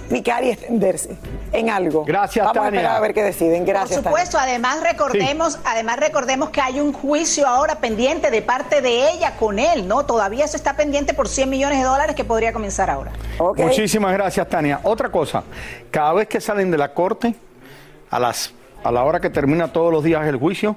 picar 0.10 0.44
y 0.44 0.50
extenderse 0.50 1.16
en 1.52 1.70
algo. 1.70 2.04
Gracias, 2.04 2.46
Vamos 2.46 2.64
a 2.64 2.68
esperar 2.68 2.96
a 2.96 3.00
ver 3.00 3.14
qué 3.14 3.24
deciden. 3.24 3.66
Gracias. 3.66 4.00
Por 4.00 4.12
supuesto, 4.12 4.38
además 4.38 4.82
recordemos, 4.82 5.60
además 5.64 6.00
recordemos 6.00 6.50
que 6.50 6.62
hay 6.62 6.80
un 6.80 6.94
juicio 6.94 7.48
ahora 7.48 7.76
pendiente 7.76 8.32
de 8.32 8.42
parte 8.42 8.82
de 8.82 9.12
ella 9.12 9.36
con 9.38 9.60
él, 9.60 9.88
¿no? 9.88 10.06
Todavía 10.06 10.46
eso 10.46 10.58
está 10.58 10.76
pendiente 10.76 11.14
por 11.14 11.28
100 11.28 11.50
millones 11.50 11.80
de 11.80 11.86
dólares 11.86 12.16
que 12.16 12.24
podría 12.24 12.52
comenzar 12.52 12.90
ahora. 12.90 13.12
Muchísimas 13.56 14.14
gracias, 14.14 14.48
Tania. 14.50 14.80
Otra 14.84 15.10
cosa, 15.10 15.44
cada 15.92 16.14
vez 16.14 16.28
que 16.28 16.42
salen 16.42 16.72
de 16.72 16.78
la 16.78 16.94
corte, 16.94 17.36
a 18.10 18.20
las 18.20 18.54
a 18.84 18.92
la 18.92 19.04
hora 19.04 19.20
que 19.20 19.30
termina 19.30 19.72
todos 19.72 19.92
los 19.92 20.04
días 20.04 20.26
el 20.26 20.38
juicio, 20.38 20.76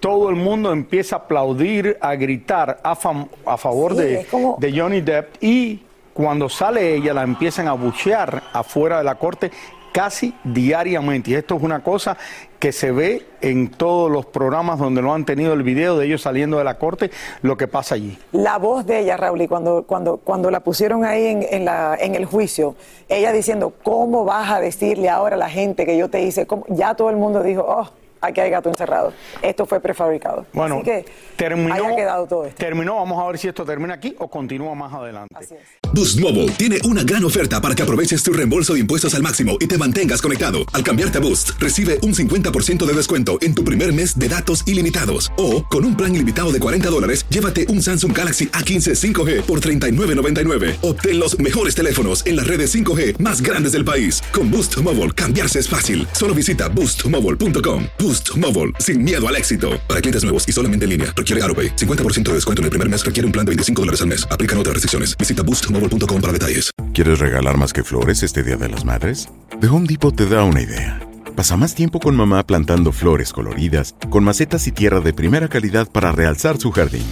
todo 0.00 0.28
el 0.28 0.36
mundo 0.36 0.72
empieza 0.72 1.16
a 1.16 1.18
aplaudir, 1.20 1.98
a 2.00 2.14
gritar 2.14 2.80
a, 2.82 2.92
a 2.92 3.56
favor 3.56 3.94
de, 3.94 4.26
de 4.58 4.78
Johnny 4.78 5.00
Depp 5.00 5.42
y 5.42 5.82
cuando 6.14 6.48
sale 6.48 6.94
ella 6.94 7.12
la 7.12 7.22
empiezan 7.22 7.68
a 7.68 7.72
buchear 7.72 8.44
afuera 8.52 8.98
de 8.98 9.04
la 9.04 9.16
corte 9.16 9.50
casi 9.92 10.34
diariamente. 10.42 11.30
Y 11.30 11.34
esto 11.34 11.56
es 11.56 11.62
una 11.62 11.82
cosa 11.82 12.16
que 12.58 12.72
se 12.72 12.90
ve 12.90 13.26
en 13.40 13.70
todos 13.70 14.10
los 14.10 14.26
programas 14.26 14.78
donde 14.78 15.02
no 15.02 15.14
han 15.14 15.24
tenido 15.24 15.52
el 15.52 15.62
video 15.62 15.98
de 15.98 16.06
ellos 16.06 16.22
saliendo 16.22 16.58
de 16.58 16.64
la 16.64 16.78
corte, 16.78 17.10
lo 17.42 17.56
que 17.56 17.68
pasa 17.68 17.94
allí. 17.94 18.18
La 18.32 18.58
voz 18.58 18.86
de 18.86 19.00
ella, 19.00 19.16
Raúl, 19.16 19.42
y 19.42 19.48
cuando, 19.48 19.84
cuando, 19.84 20.16
cuando 20.16 20.50
la 20.50 20.60
pusieron 20.60 21.04
ahí 21.04 21.46
en, 21.48 21.64
la, 21.64 21.96
en 22.00 22.16
el 22.16 22.24
juicio, 22.24 22.74
ella 23.08 23.32
diciendo, 23.32 23.72
¿cómo 23.84 24.24
vas 24.24 24.50
a 24.50 24.60
decirle 24.60 25.10
ahora 25.10 25.36
a 25.36 25.38
la 25.38 25.50
gente 25.50 25.86
que 25.86 25.96
yo 25.96 26.08
te 26.08 26.22
hice? 26.22 26.46
Ya 26.70 26.94
todo 26.94 27.10
el 27.10 27.16
mundo 27.16 27.42
dijo, 27.42 27.64
oh 27.68 27.88
aquí 28.24 28.40
hay 28.40 28.50
gato 28.50 28.68
encerrado. 28.68 29.12
Esto 29.42 29.66
fue 29.66 29.80
prefabricado. 29.80 30.46
Bueno, 30.52 30.76
Así 30.76 30.84
que 30.84 31.04
terminó, 31.36 31.74
haya 31.74 31.96
quedado 31.96 32.26
todo 32.26 32.44
esto. 32.44 32.58
Terminó, 32.58 32.96
vamos 32.96 33.22
a 33.22 33.26
ver 33.26 33.38
si 33.38 33.48
esto 33.48 33.64
termina 33.64 33.94
aquí 33.94 34.14
o 34.18 34.28
continúa 34.28 34.74
más 34.74 34.92
adelante. 34.92 35.34
Así 35.36 35.54
es. 35.54 35.60
Boost 35.92 36.18
Mobile 36.20 36.50
tiene 36.52 36.78
una 36.84 37.04
gran 37.04 37.24
oferta 37.24 37.60
para 37.60 37.74
que 37.74 37.82
aproveches 37.82 38.22
tu 38.22 38.32
reembolso 38.32 38.74
de 38.74 38.80
impuestos 38.80 39.14
al 39.14 39.22
máximo 39.22 39.56
y 39.60 39.66
te 39.66 39.78
mantengas 39.78 40.20
conectado. 40.20 40.58
Al 40.72 40.82
cambiarte 40.82 41.18
a 41.18 41.20
Boost, 41.20 41.50
recibe 41.58 41.98
un 42.02 42.14
50% 42.14 42.84
de 42.84 42.92
descuento 42.92 43.38
en 43.42 43.54
tu 43.54 43.62
primer 43.64 43.92
mes 43.92 44.18
de 44.18 44.28
datos 44.28 44.66
ilimitados. 44.66 45.32
O, 45.36 45.64
con 45.64 45.84
un 45.84 45.96
plan 45.96 46.14
ilimitado 46.14 46.52
de 46.52 46.58
40 46.58 46.90
dólares, 46.90 47.24
llévate 47.28 47.66
un 47.68 47.80
Samsung 47.80 48.16
Galaxy 48.16 48.46
A15 48.48 48.94
5G 49.12 49.42
por 49.42 49.60
$39.99. 49.60 50.76
Obtén 50.82 51.20
los 51.20 51.38
mejores 51.38 51.74
teléfonos 51.74 52.26
en 52.26 52.36
las 52.36 52.46
redes 52.46 52.74
5G 52.74 53.18
más 53.18 53.40
grandes 53.40 53.72
del 53.72 53.84
país. 53.84 54.22
Con 54.32 54.50
Boost 54.50 54.76
Mobile, 54.78 55.12
cambiarse 55.12 55.60
es 55.60 55.68
fácil. 55.68 56.08
Solo 56.12 56.34
visita 56.34 56.68
boostmobile.com. 56.68 57.84
Boost 57.98 58.13
Mobile, 58.36 58.72
sin 58.80 59.04
miedo 59.04 59.26
al 59.28 59.36
éxito. 59.36 59.80
Para 59.88 60.00
clientes 60.00 60.24
nuevos 60.24 60.44
y 60.48 60.52
solamente 60.52 60.84
en 60.84 60.90
línea, 60.90 61.14
requiere 61.14 61.40
AroPay. 61.44 61.76
50% 61.76 62.30
de 62.30 62.34
descuento 62.34 62.60
en 62.62 62.64
el 62.64 62.70
primer 62.70 62.88
mes 62.88 63.04
requiere 63.04 63.26
un 63.26 63.32
plan 63.32 63.46
de 63.46 63.50
25 63.50 63.82
dólares 63.82 64.00
al 64.00 64.08
mes. 64.08 64.26
Aplican 64.28 64.58
otras 64.58 64.74
restricciones. 64.74 65.16
Visita 65.16 65.42
boostmobile.com 65.42 66.20
para 66.20 66.32
detalles. 66.32 66.70
¿Quieres 66.92 67.18
regalar 67.20 67.56
más 67.56 67.72
que 67.72 67.84
flores 67.84 68.22
este 68.22 68.42
Día 68.42 68.56
de 68.56 68.68
las 68.68 68.84
Madres? 68.84 69.28
The 69.60 69.68
Home 69.68 69.86
Depot 69.88 70.14
te 70.14 70.26
da 70.26 70.44
una 70.44 70.62
idea. 70.62 71.00
Pasa 71.36 71.56
más 71.56 71.74
tiempo 71.74 71.98
con 71.98 72.14
mamá 72.14 72.46
plantando 72.46 72.92
flores 72.92 73.32
coloridas, 73.32 73.96
con 74.10 74.22
macetas 74.24 74.66
y 74.68 74.72
tierra 74.72 75.00
de 75.00 75.12
primera 75.12 75.48
calidad 75.48 75.88
para 75.90 76.12
realzar 76.12 76.58
su 76.58 76.70
jardín. 76.70 77.06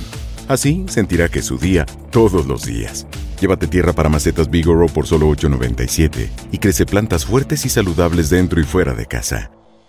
Así 0.46 0.84
sentirá 0.88 1.28
que 1.28 1.40
es 1.40 1.46
su 1.46 1.58
día 1.58 1.86
todos 2.10 2.46
los 2.46 2.64
días. 2.64 3.06
Llévate 3.40 3.66
tierra 3.66 3.92
para 3.92 4.08
macetas 4.08 4.48
Bigoro 4.48 4.86
por 4.86 5.06
solo 5.06 5.28
$8.97 5.30 6.28
y 6.52 6.58
crece 6.58 6.86
plantas 6.86 7.24
fuertes 7.26 7.66
y 7.66 7.68
saludables 7.68 8.30
dentro 8.30 8.60
y 8.60 8.64
fuera 8.64 8.94
de 8.94 9.06
casa. 9.06 9.50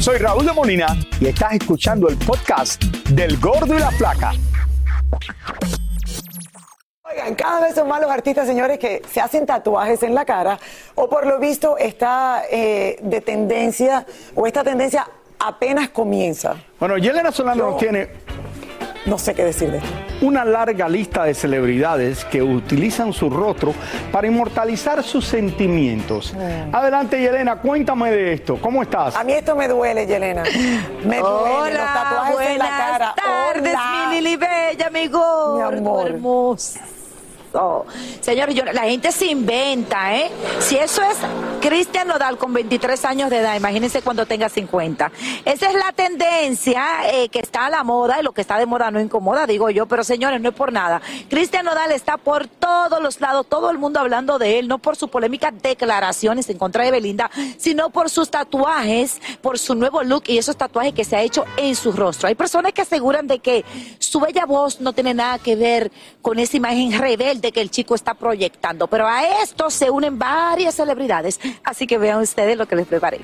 Soy 0.00 0.18
Raúl 0.18 0.46
de 0.46 0.52
Molina 0.52 0.96
y 1.20 1.26
estás 1.26 1.54
escuchando 1.54 2.08
el 2.08 2.16
podcast 2.18 2.82
del 3.10 3.36
Gordo 3.38 3.74
y 3.74 3.80
la 3.80 3.90
Placa. 3.90 4.32
Oigan, 7.02 7.34
cada 7.34 7.62
vez 7.62 7.74
son 7.74 7.88
más 7.88 8.00
los 8.00 8.08
artistas, 8.10 8.46
señores, 8.46 8.78
que 8.78 9.02
se 9.12 9.20
hacen 9.20 9.44
tatuajes 9.44 10.04
en 10.04 10.14
la 10.14 10.24
cara 10.24 10.58
o 10.94 11.08
por 11.08 11.26
lo 11.26 11.40
visto 11.40 11.76
está 11.78 12.44
eh, 12.48 12.98
de 13.02 13.20
tendencia 13.20 14.06
o 14.36 14.46
esta 14.46 14.62
tendencia 14.62 15.04
apenas 15.40 15.88
comienza. 15.88 16.54
Bueno, 16.78 16.96
Yelena 16.96 17.32
Solano 17.32 17.70
nos 17.70 17.78
tiene 17.78 18.08
no 19.06 19.18
sé 19.18 19.34
qué 19.34 19.44
decirle. 19.44 19.80
Una 20.20 20.44
larga 20.44 20.88
lista 20.88 21.24
de 21.24 21.34
celebridades 21.34 22.24
que 22.24 22.42
utilizan 22.42 23.12
su 23.12 23.30
rostro 23.30 23.72
para 24.10 24.26
inmortalizar 24.26 25.02
sus 25.02 25.26
sentimientos. 25.26 26.34
Mm. 26.34 26.74
Adelante, 26.74 27.20
Yelena, 27.20 27.56
cuéntame 27.56 28.10
de 28.10 28.32
esto. 28.32 28.58
¿Cómo 28.60 28.82
estás? 28.82 29.14
A 29.16 29.24
mí 29.24 29.32
esto 29.32 29.54
me 29.54 29.68
duele, 29.68 30.06
Yelena. 30.06 30.42
Me 31.04 31.18
duele 31.18 31.74
los 31.74 31.86
tatuajes 31.86 32.48
en 32.48 32.58
la 32.58 32.68
cara. 32.68 33.14
tardes, 33.14 33.74
mi 33.74 34.14
Lili 34.16 34.36
Bella, 34.36 34.86
amigo. 34.88 35.56
Mi 35.56 35.78
amor. 35.78 36.08
Hermosa. 36.08 36.80
Señores, 38.20 38.56
la 38.72 38.82
gente 38.82 39.10
se 39.12 39.26
inventa, 39.26 40.16
¿eh? 40.16 40.30
Si 40.60 40.76
eso 40.76 41.02
es 41.02 41.16
Cristian 41.60 42.08
Nodal 42.08 42.38
con 42.38 42.52
23 42.52 43.04
años 43.04 43.30
de 43.30 43.38
edad, 43.38 43.56
imagínense 43.56 44.02
cuando 44.02 44.26
tenga 44.26 44.48
50. 44.48 45.10
Esa 45.44 45.68
es 45.68 45.74
la 45.74 45.92
tendencia 45.92 46.84
eh, 47.12 47.28
que 47.28 47.40
está 47.40 47.66
a 47.66 47.70
la 47.70 47.82
moda 47.84 48.20
y 48.20 48.22
lo 48.22 48.32
que 48.32 48.42
está 48.42 48.58
de 48.58 48.66
moda 48.66 48.90
no 48.90 49.00
incomoda, 49.00 49.46
digo 49.46 49.70
yo, 49.70 49.86
pero 49.86 50.04
señores, 50.04 50.40
no 50.40 50.50
es 50.50 50.54
por 50.54 50.72
nada. 50.72 51.00
Cristian 51.28 51.64
Nodal 51.64 51.90
está 51.92 52.16
por 52.16 52.46
todos 52.46 53.02
los 53.02 53.20
lados, 53.20 53.46
todo 53.48 53.70
el 53.70 53.78
mundo 53.78 54.00
hablando 54.00 54.38
de 54.38 54.58
él, 54.58 54.68
no 54.68 54.78
por 54.78 54.96
su 54.96 55.08
polémica 55.08 55.50
declaraciones 55.50 56.48
en 56.50 56.58
contra 56.58 56.84
de 56.84 56.90
Belinda, 56.90 57.30
sino 57.56 57.90
por 57.90 58.10
sus 58.10 58.30
tatuajes, 58.30 59.20
por 59.40 59.58
su 59.58 59.74
nuevo 59.74 60.02
look 60.02 60.24
y 60.26 60.38
esos 60.38 60.56
tatuajes 60.56 60.94
que 60.94 61.04
se 61.04 61.16
ha 61.16 61.22
hecho 61.22 61.44
en 61.56 61.74
su 61.74 61.92
rostro. 61.92 62.28
Hay 62.28 62.34
personas 62.34 62.72
que 62.72 62.82
aseguran 62.82 63.26
de 63.26 63.40
que 63.40 63.64
su 63.98 64.20
bella 64.20 64.46
voz 64.46 64.80
no 64.80 64.92
tiene 64.92 65.14
nada 65.14 65.38
que 65.38 65.56
ver 65.56 65.90
con 66.22 66.38
esa 66.38 66.56
imagen 66.56 66.92
rebelde 66.92 67.47
que 67.52 67.60
el 67.60 67.70
chico 67.70 67.94
está 67.94 68.14
proyectando, 68.14 68.86
pero 68.86 69.06
a 69.06 69.42
esto 69.42 69.70
se 69.70 69.90
unen 69.90 70.18
varias 70.18 70.74
celebridades, 70.74 71.40
así 71.64 71.86
que 71.86 71.98
vean 71.98 72.20
ustedes 72.20 72.56
lo 72.56 72.66
que 72.66 72.76
les 72.76 72.86
preparé. 72.86 73.20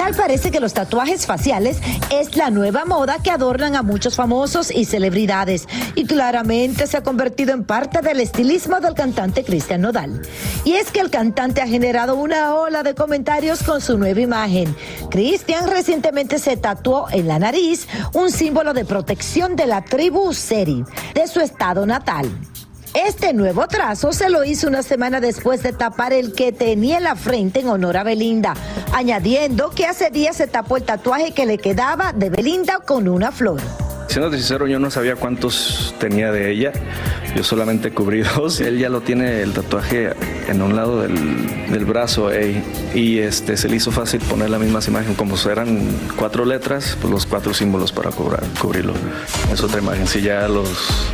Tal 0.00 0.14
parece 0.14 0.50
que 0.50 0.60
los 0.60 0.72
tatuajes 0.72 1.26
faciales 1.26 1.76
es 2.10 2.34
la 2.34 2.48
nueva 2.48 2.86
moda 2.86 3.18
que 3.22 3.30
adornan 3.30 3.76
a 3.76 3.82
muchos 3.82 4.16
famosos 4.16 4.70
y 4.70 4.86
celebridades 4.86 5.68
y 5.94 6.06
claramente 6.06 6.86
se 6.86 6.96
ha 6.96 7.02
convertido 7.02 7.52
en 7.52 7.64
parte 7.64 8.00
del 8.00 8.20
estilismo 8.20 8.80
del 8.80 8.94
cantante 8.94 9.44
Cristian 9.44 9.82
Nodal. 9.82 10.22
Y 10.64 10.72
es 10.72 10.90
que 10.90 11.00
el 11.00 11.10
cantante 11.10 11.60
ha 11.60 11.66
generado 11.66 12.14
una 12.14 12.54
ola 12.54 12.82
de 12.82 12.94
comentarios 12.94 13.62
con 13.62 13.82
su 13.82 13.98
nueva 13.98 14.22
imagen. 14.22 14.74
Cristian 15.10 15.68
recientemente 15.68 16.38
se 16.38 16.56
tatuó 16.56 17.06
en 17.10 17.28
la 17.28 17.38
nariz 17.38 17.86
un 18.14 18.30
símbolo 18.30 18.72
de 18.72 18.86
protección 18.86 19.54
de 19.54 19.66
la 19.66 19.84
tribu 19.84 20.32
Seri, 20.32 20.82
de 21.12 21.28
su 21.28 21.40
estado 21.40 21.84
natal. 21.84 22.26
Este 22.94 23.32
nuevo 23.32 23.68
trazo 23.68 24.12
se 24.12 24.28
lo 24.28 24.42
hizo 24.42 24.66
una 24.66 24.82
semana 24.82 25.20
después 25.20 25.62
de 25.62 25.72
tapar 25.72 26.12
el 26.12 26.32
que 26.32 26.50
tenía 26.50 26.96
en 26.96 27.04
la 27.04 27.14
frente 27.14 27.60
en 27.60 27.68
honor 27.68 27.96
a 27.96 28.02
Belinda, 28.02 28.54
añadiendo 28.92 29.70
que 29.70 29.86
hace 29.86 30.10
días 30.10 30.36
se 30.36 30.46
tapó 30.46 30.76
el 30.76 30.84
tatuaje 30.84 31.32
que 31.32 31.46
le 31.46 31.58
quedaba 31.58 32.12
de 32.12 32.30
Belinda 32.30 32.78
con 32.80 33.08
una 33.08 33.32
flor. 33.32 33.60
Siendo 34.10 34.32
sincero, 34.32 34.66
yo 34.66 34.80
no 34.80 34.90
sabía 34.90 35.14
cuántos 35.14 35.94
tenía 36.00 36.32
de 36.32 36.50
ella. 36.50 36.72
Yo 37.36 37.44
solamente 37.44 37.92
cubrí 37.92 38.22
dos. 38.36 38.58
Él 38.58 38.76
ya 38.80 38.88
lo 38.88 39.02
tiene 39.02 39.40
el 39.42 39.52
tatuaje 39.52 40.10
en 40.48 40.62
un 40.62 40.74
lado 40.74 41.00
del, 41.02 41.14
del 41.70 41.84
brazo 41.84 42.28
y 42.92 43.18
este 43.18 43.56
se 43.56 43.68
le 43.68 43.76
hizo 43.76 43.92
fácil 43.92 44.18
poner 44.22 44.50
la 44.50 44.58
misma 44.58 44.80
imagen 44.88 45.14
como 45.14 45.36
eran 45.48 45.78
cuatro 46.16 46.44
letras, 46.44 46.96
pues 47.00 47.12
los 47.12 47.24
cuatro 47.24 47.54
símbolos 47.54 47.92
para 47.92 48.10
cubrar- 48.10 48.42
cubrirlo. 48.60 48.94
Es 49.52 49.62
otra 49.62 49.78
imagen. 49.80 50.08
Si 50.08 50.20
ya 50.22 50.48
los 50.48 50.68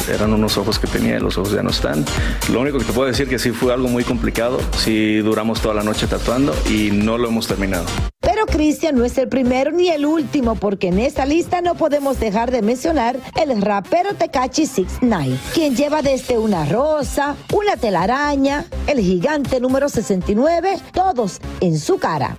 eran 0.09 0.33
unos 0.33 0.57
ojos 0.57 0.79
que 0.79 0.87
tenía, 0.87 1.21
los 1.21 1.37
ojos 1.37 1.53
ya 1.53 1.63
no 1.63 1.69
están. 1.71 2.03
Lo 2.51 2.61
único 2.63 2.79
que 2.79 2.87
te 2.87 2.93
puedo 2.95 3.09
decir 3.09 3.29
que 3.29 3.39
sí 3.39 3.51
fue 3.51 3.75
algo 3.75 3.89
muy 3.89 4.05
complicado. 4.05 4.59
Sí 4.79 5.19
duramos 5.19 5.61
toda 5.61 5.75
la 5.75 5.83
noche 5.83 6.07
tatuando 6.07 6.55
y 6.71 6.93
no 6.93 7.19
lo 7.19 7.29
hemos 7.29 7.47
terminado. 7.47 7.85
Pero 8.37 8.49
Cristian 8.49 8.97
no 8.97 9.07
es 9.07 9.17
el 9.17 9.31
primero 9.31 9.71
ni 9.71 9.89
el 9.89 10.05
último, 10.05 10.57
porque 10.57 10.89
en 10.89 10.99
esta 10.99 11.25
lista 11.25 11.63
no 11.63 11.75
podemos 11.75 12.21
dejar 12.21 12.51
de 12.51 12.61
mencionar 12.61 13.19
el 13.35 13.63
rapero 13.63 14.13
Tecachi 14.13 14.67
69, 14.67 15.39
quien 15.55 15.75
lleva 15.75 16.03
desde 16.03 16.37
una 16.37 16.67
rosa, 16.67 17.35
una 17.55 17.79
telaraña, 17.79 18.67
el 18.89 19.01
gigante 19.01 19.59
número 19.59 19.89
69, 19.89 20.77
todos 20.93 21.41
en 21.63 21.79
su 21.79 21.97
cara. 21.97 22.37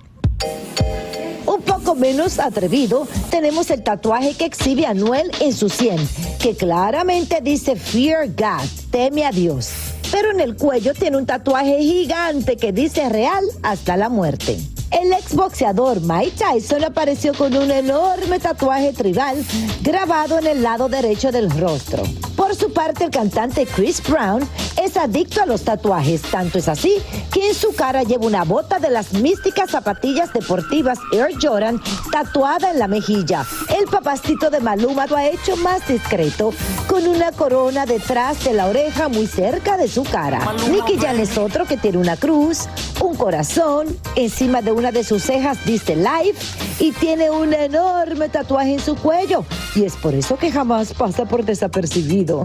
Un 1.44 1.62
poco 1.62 1.96
menos 1.96 2.38
atrevido, 2.38 3.08
tenemos 3.28 3.68
el 3.72 3.82
tatuaje 3.82 4.36
que 4.36 4.44
exhibe 4.44 4.86
Anuel 4.86 5.32
en 5.40 5.52
su 5.52 5.68
100, 5.68 5.98
que 6.38 6.54
claramente 6.54 7.40
dice 7.42 7.74
Fear 7.74 8.28
God, 8.36 8.68
teme 8.92 9.24
a 9.24 9.32
Dios. 9.32 9.72
Pero 10.12 10.30
en 10.30 10.38
el 10.38 10.54
cuello 10.54 10.94
tiene 10.94 11.16
un 11.16 11.26
tatuaje 11.26 11.80
gigante 11.80 12.56
que 12.56 12.72
dice 12.72 13.08
real 13.08 13.42
hasta 13.64 13.96
la 13.96 14.08
muerte. 14.08 14.60
El 14.90 15.12
exboxeador 15.12 16.00
Mike 16.00 16.32
Tyson 16.38 16.82
apareció 16.84 17.34
con 17.34 17.54
un 17.54 17.70
enorme 17.70 18.38
tatuaje 18.38 18.92
tribal 18.92 19.44
grabado 19.82 20.38
en 20.38 20.46
el 20.46 20.62
lado 20.62 20.88
derecho 20.88 21.30
del 21.30 21.50
rostro. 21.50 22.02
Por 22.48 22.56
su 22.56 22.72
parte, 22.72 23.04
el 23.04 23.10
cantante 23.10 23.66
Chris 23.66 24.02
Brown 24.02 24.42
es 24.82 24.96
adicto 24.96 25.42
a 25.42 25.44
los 25.44 25.64
tatuajes, 25.64 26.22
tanto 26.22 26.56
es 26.56 26.66
así 26.66 26.94
que 27.30 27.48
en 27.48 27.54
su 27.54 27.74
cara 27.74 28.04
lleva 28.04 28.24
una 28.24 28.44
bota 28.44 28.78
de 28.78 28.88
las 28.88 29.12
místicas 29.12 29.70
zapatillas 29.70 30.32
deportivas 30.32 30.98
Air 31.12 31.34
Jordan 31.38 31.78
tatuada 32.10 32.70
en 32.70 32.78
la 32.78 32.88
mejilla. 32.88 33.44
El 33.78 33.84
papacito 33.84 34.48
de 34.48 34.60
Maluma 34.60 35.06
lo 35.06 35.16
ha 35.16 35.26
hecho 35.26 35.58
más 35.58 35.86
discreto, 35.86 36.54
con 36.86 37.06
una 37.06 37.32
corona 37.32 37.84
detrás 37.84 38.42
de 38.42 38.54
la 38.54 38.66
oreja 38.68 39.08
muy 39.08 39.26
cerca 39.26 39.76
de 39.76 39.86
su 39.86 40.02
cara. 40.04 40.40
Nicky 40.70 40.96
Jam 40.96 41.20
es 41.20 41.36
otro 41.36 41.66
que 41.66 41.76
tiene 41.76 41.98
una 41.98 42.16
cruz, 42.16 42.66
un 43.02 43.14
corazón, 43.14 43.88
encima 44.16 44.62
de 44.62 44.72
una 44.72 44.90
de 44.90 45.04
sus 45.04 45.22
cejas 45.22 45.58
dice 45.66 45.96
Life 45.96 46.38
y 46.78 46.92
tiene 46.92 47.28
un 47.28 47.52
enorme 47.52 48.30
tatuaje 48.30 48.72
en 48.72 48.80
su 48.80 48.96
cuello. 48.96 49.44
Y 49.78 49.84
es 49.84 49.94
por 49.94 50.12
eso 50.12 50.36
que 50.36 50.50
jamás 50.50 50.92
pasa 50.92 51.24
por 51.24 51.44
desapercibido. 51.44 52.42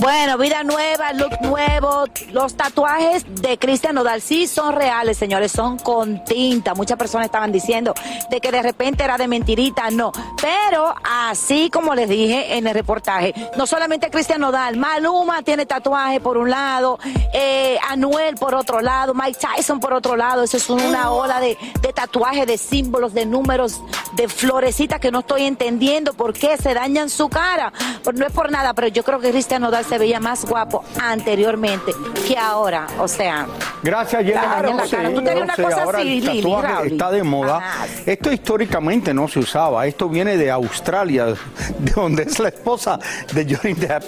Bueno, 0.00 0.36
vida 0.38 0.64
nueva, 0.64 1.12
look 1.12 1.40
nuevo. 1.40 2.04
Los 2.32 2.56
tatuajes 2.56 3.24
de 3.40 3.58
Cristian 3.58 3.94
Nodal 3.94 4.20
sí 4.20 4.46
son 4.46 4.74
reales, 4.74 5.16
señores, 5.16 5.52
son 5.52 5.78
con 5.78 6.24
tinta. 6.24 6.74
Muchas 6.74 6.98
personas 6.98 7.26
estaban 7.26 7.52
diciendo 7.52 7.94
de 8.28 8.40
que 8.40 8.50
de 8.50 8.62
repente 8.62 9.04
era 9.04 9.16
de 9.16 9.28
mentirita, 9.28 9.90
no. 9.90 10.12
Pero 10.40 10.94
así 11.04 11.70
como 11.70 11.94
les 11.94 12.08
dije 12.08 12.56
en 12.56 12.66
el 12.66 12.74
reportaje, 12.74 13.34
no 13.56 13.66
solamente 13.66 14.10
Cristian 14.10 14.40
Nodal, 14.40 14.76
Maluma 14.76 15.42
tiene 15.42 15.64
tatuaje 15.64 16.20
por 16.20 16.38
un 16.38 16.50
lado, 16.50 16.98
eh, 17.32 17.78
Anuel 17.88 18.34
por 18.34 18.54
otro 18.54 18.80
lado, 18.80 19.14
Mike 19.14 19.38
Tyson 19.38 19.78
por 19.78 19.94
otro 19.94 20.16
lado. 20.16 20.42
Eso 20.42 20.56
es 20.56 20.68
una 20.70 21.10
ola 21.12 21.40
de, 21.40 21.56
de 21.80 21.92
tatuajes, 21.92 22.46
de 22.46 22.58
símbolos, 22.58 23.14
de 23.14 23.26
números, 23.26 23.80
de 24.12 24.28
florecitas 24.28 24.98
que 24.98 25.12
no 25.12 25.20
estoy 25.20 25.44
entendiendo 25.44 26.14
por 26.14 26.32
qué 26.32 26.56
se 26.56 26.74
dañan 26.74 27.10
su 27.10 27.28
cara. 27.28 27.72
Pues 28.02 28.16
no 28.16 28.26
es 28.26 28.32
por 28.32 28.50
nada, 28.50 28.74
pero 28.74 28.88
yo 28.88 29.04
creo 29.04 29.20
que 29.20 29.30
Cristian 29.30 29.62
Nodal 29.62 29.83
se 29.88 29.98
veía 29.98 30.20
más 30.20 30.44
guapo 30.44 30.84
anteriormente 31.00 31.92
que 32.26 32.36
ahora. 32.36 32.86
O 32.98 33.08
sea, 33.08 33.46
Gracias, 33.82 34.22
Jenny. 34.24 34.32
Claro. 34.32 34.70
Tú 35.14 35.22
tenías 35.22 35.44
una 35.44 35.56
cosa 35.56 35.82
ahora 35.82 35.98
así, 35.98 36.18
el 36.26 36.42
tatuaje 36.42 36.86
está 36.88 37.10
de 37.10 37.22
moda. 37.22 37.58
Ajá. 37.58 37.86
Esto 38.06 38.32
históricamente 38.32 39.12
no 39.12 39.28
se 39.28 39.40
usaba. 39.40 39.86
Esto 39.86 40.08
viene 40.08 40.36
de 40.36 40.50
Australia, 40.50 41.26
de 41.78 41.92
donde 41.92 42.22
es 42.22 42.38
la 42.38 42.48
esposa 42.48 42.98
de 43.32 43.44
Johnny 43.44 43.74
Depp. 43.74 44.04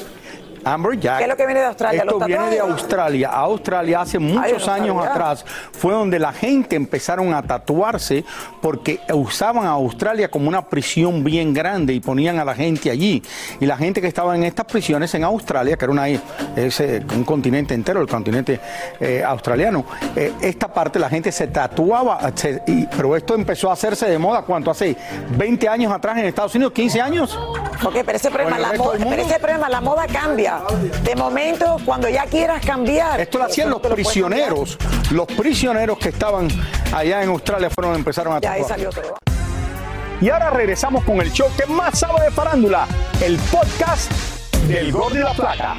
Amber 0.67 0.99
Jack. 0.99 1.19
¿Qué 1.19 1.23
es 1.25 1.29
lo 1.31 1.37
que 1.37 1.47
viene 1.47 1.61
de 1.61 1.67
Australia? 1.67 2.03
Esto 2.03 2.19
¿Los 2.19 2.27
viene 2.27 2.51
de? 2.51 2.59
Australia. 2.59 3.29
Australia 3.31 4.01
hace 4.01 4.19
muchos 4.19 4.67
no 4.67 4.73
años 4.73 5.07
atrás 5.07 5.45
fue 5.73 5.93
donde 5.95 6.19
la 6.19 6.33
gente 6.33 6.75
empezaron 6.75 7.33
a 7.33 7.41
tatuarse 7.43 8.25
porque 8.61 9.01
usaban 9.15 9.65
a 9.67 9.71
Australia 9.71 10.29
como 10.29 10.49
una 10.49 10.67
prisión 10.67 11.23
bien 11.23 11.55
grande 11.55 11.93
y 11.95 12.01
ponían 12.01 12.39
a 12.41 12.45
la 12.45 12.55
gente 12.55 12.91
allí. 12.91 13.23
Y 13.61 13.67
la 13.67 13.77
gente 13.77 14.01
que 14.01 14.09
estaba 14.09 14.35
en 14.35 14.43
estas 14.43 14.67
prisiones 14.67 15.15
en 15.15 15.23
Australia, 15.25 15.77
que 15.77 15.85
era 15.85 15.93
una, 15.93 16.07
un 16.07 17.25
continente 17.25 17.73
entero, 17.75 18.01
el 18.01 18.09
continente 18.09 18.59
eh, 18.99 19.23
australiano, 19.25 19.85
eh, 20.17 20.33
esta 20.41 20.67
parte 20.67 20.99
la 20.99 21.09
gente 21.09 21.31
se 21.31 21.47
tatuaba, 21.47 22.19
se- 22.35 22.63
y- 22.67 22.87
pero 22.97 23.15
esto 23.17 23.35
empezó 23.37 23.71
a 23.71 23.75
hacerse 23.75 24.07
de 24.09 24.19
moda, 24.19 24.43
¿cuánto? 24.43 24.71
Hace 24.73 24.97
20 25.37 25.69
años 25.69 25.93
atrás 25.93 26.19
en 26.19 26.25
Estados 26.25 26.55
Unidos, 26.57 26.73
15 26.73 27.01
años. 27.01 27.39
Ok, 27.85 27.97
pero 28.05 28.17
ese 28.17 28.31
problema, 28.31 28.59
la 28.59 28.73
moda, 28.73 28.99
pero 28.99 29.23
ese 29.23 29.39
problema, 29.39 29.69
la 29.69 29.81
moda 29.81 30.07
cambia. 30.07 30.63
De 31.03 31.15
momento, 31.17 31.79
cuando 31.85 32.09
ya 32.09 32.25
quieras 32.25 32.65
cambiar. 32.65 33.21
Esto 33.21 33.39
lo 33.39 33.45
hacían 33.45 33.69
eso 33.69 33.79
los 33.79 33.91
lo 33.91 33.95
prisioneros. 33.95 34.79
Los 35.11 35.27
prisioneros 35.27 35.99
que 35.99 36.09
estaban 36.11 36.49
allá 36.93 37.23
en 37.23 37.29
Australia 37.29 37.71
fueron 37.71 37.95
empezaron 37.95 38.37
a 38.37 38.41
Ya 38.41 38.53
ahí 38.53 38.65
salió 38.65 38.91
todo. 38.91 39.17
Y 40.21 40.31
ahora 40.31 40.51
regresamos 40.51 41.05
con 41.05 41.21
el 41.21 41.31
show 41.31 41.49
que 41.57 41.67
más 41.67 41.99
sabe 41.99 42.25
de 42.25 42.31
farándula, 42.31 42.87
el 43.23 43.37
podcast 43.37 44.11
del 44.67 44.91
Gol 44.91 45.13
de 45.13 45.21
la 45.21 45.35
Plata. 45.35 45.77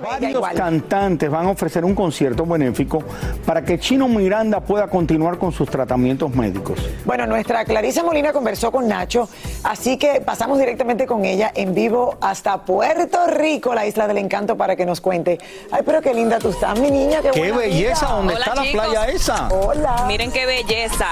Varios 0.00 0.48
cantantes 0.50 1.30
van 1.30 1.46
a 1.46 1.50
ofrecer 1.50 1.84
un 1.84 1.94
concierto 1.94 2.44
benéfico 2.44 3.02
para 3.44 3.62
que 3.62 3.78
Chino 3.78 4.08
Miranda 4.08 4.60
pueda 4.60 4.88
continuar 4.88 5.38
con 5.38 5.52
sus 5.52 5.68
tratamientos 5.70 6.34
médicos. 6.34 6.78
Bueno, 7.04 7.26
nuestra 7.26 7.64
Clarisa 7.64 8.02
Molina 8.02 8.32
conversó 8.32 8.70
con 8.70 8.88
Nacho, 8.88 9.28
así 9.64 9.96
que 9.96 10.20
pasamos 10.20 10.58
directamente 10.58 11.06
con 11.06 11.24
ella 11.24 11.50
en 11.54 11.74
vivo 11.74 12.16
hasta 12.20 12.64
Puerto 12.64 13.26
Rico, 13.28 13.74
la 13.74 13.86
isla 13.86 14.06
del 14.06 14.18
encanto, 14.18 14.56
para 14.56 14.76
que 14.76 14.84
nos 14.86 15.00
cuente. 15.00 15.38
Ay, 15.70 15.82
pero 15.84 16.02
qué 16.02 16.14
linda 16.14 16.38
tú 16.38 16.50
estás, 16.50 16.78
mi 16.78 16.90
niña. 16.90 17.20
Qué, 17.22 17.30
¡Qué 17.30 17.52
buena 17.52 17.56
belleza! 17.58 18.06
amiga. 18.06 18.16
¿Dónde 18.16 18.34
está 18.34 18.54
la 18.54 18.62
playa 18.72 19.04
esa? 19.06 19.48
Hola. 19.48 20.04
Miren 20.06 20.30
qué 20.30 20.46
belleza. 20.46 21.06